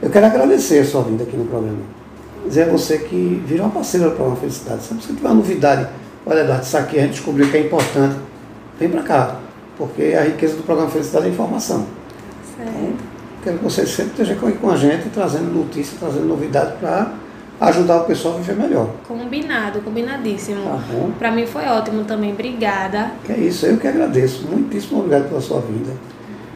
Eu 0.02 0.10
quero 0.10 0.26
agradecer 0.26 0.80
a 0.80 0.86
sua 0.86 1.04
vinda 1.04 1.24
aqui 1.24 1.36
no 1.38 1.46
programa. 1.46 1.80
dizer 2.46 2.64
a 2.64 2.72
você 2.72 2.98
que 3.00 3.42
vira 3.46 3.64
uma 3.64 3.72
parceira 3.72 4.10
para 4.12 4.26
uma 4.26 4.36
felicidade. 4.36 4.84
Se 4.84 4.94
você 4.94 5.14
tiver 5.14 5.28
uma 5.28 5.36
novidade, 5.36 5.88
olha 6.26 6.42
Eduardo, 6.42 6.64
isso 6.66 6.78
aqui 6.78 6.98
a 7.00 7.02
gente 7.04 7.12
descobriu 7.14 7.50
que 7.50 7.58
é 7.58 7.62
importante, 7.62 8.16
vem 8.80 8.90
para 8.90 9.02
cá, 9.04 9.40
porque 9.78 10.16
a 10.18 10.24
riqueza 10.24 10.56
do 10.56 10.64
programa 10.64 10.90
Felicidade 10.90 11.26
é 11.28 11.30
informação. 11.30 11.86
Certo. 12.56 12.70
Então, 12.72 12.94
quero 13.44 13.58
que 13.60 13.64
você 13.64 13.86
sempre 13.86 14.12
esteja 14.12 14.34
aqui 14.34 14.52
com 14.58 14.70
a 14.72 14.76
gente, 14.76 15.10
trazendo 15.10 15.52
notícias, 15.54 16.00
trazendo 16.00 16.26
novidade 16.26 16.74
para 16.80 17.14
ajudar 17.60 17.98
o 17.98 18.04
pessoal 18.06 18.36
a 18.36 18.38
viver 18.38 18.56
melhor. 18.56 18.90
Combinado, 19.08 19.82
combinadíssimo. 19.82 20.64
Tá? 20.64 20.80
Para 21.18 21.32
mim 21.32 21.46
foi 21.46 21.66
ótimo 21.66 22.04
também, 22.04 22.32
obrigada. 22.32 23.12
Que 23.24 23.32
é 23.34 23.38
isso, 23.38 23.66
eu 23.66 23.78
que 23.78 23.88
agradeço. 23.88 24.48
Muitíssimo 24.48 25.00
obrigado 25.00 25.30
pela 25.30 25.42
sua 25.42 25.62
vinda. 25.62 25.92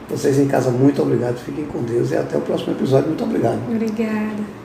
Vocês 0.10 0.38
em 0.38 0.48
casa, 0.48 0.70
muito 0.70 1.02
obrigado. 1.02 1.38
Fiquem 1.38 1.66
com 1.66 1.82
Deus 1.84 2.12
e 2.12 2.18
até 2.18 2.38
o 2.38 2.42
próximo 2.42 2.74
episódio. 2.74 3.08
Muito 3.08 3.24
obrigado. 3.24 3.60
Obrigada. 3.70 4.61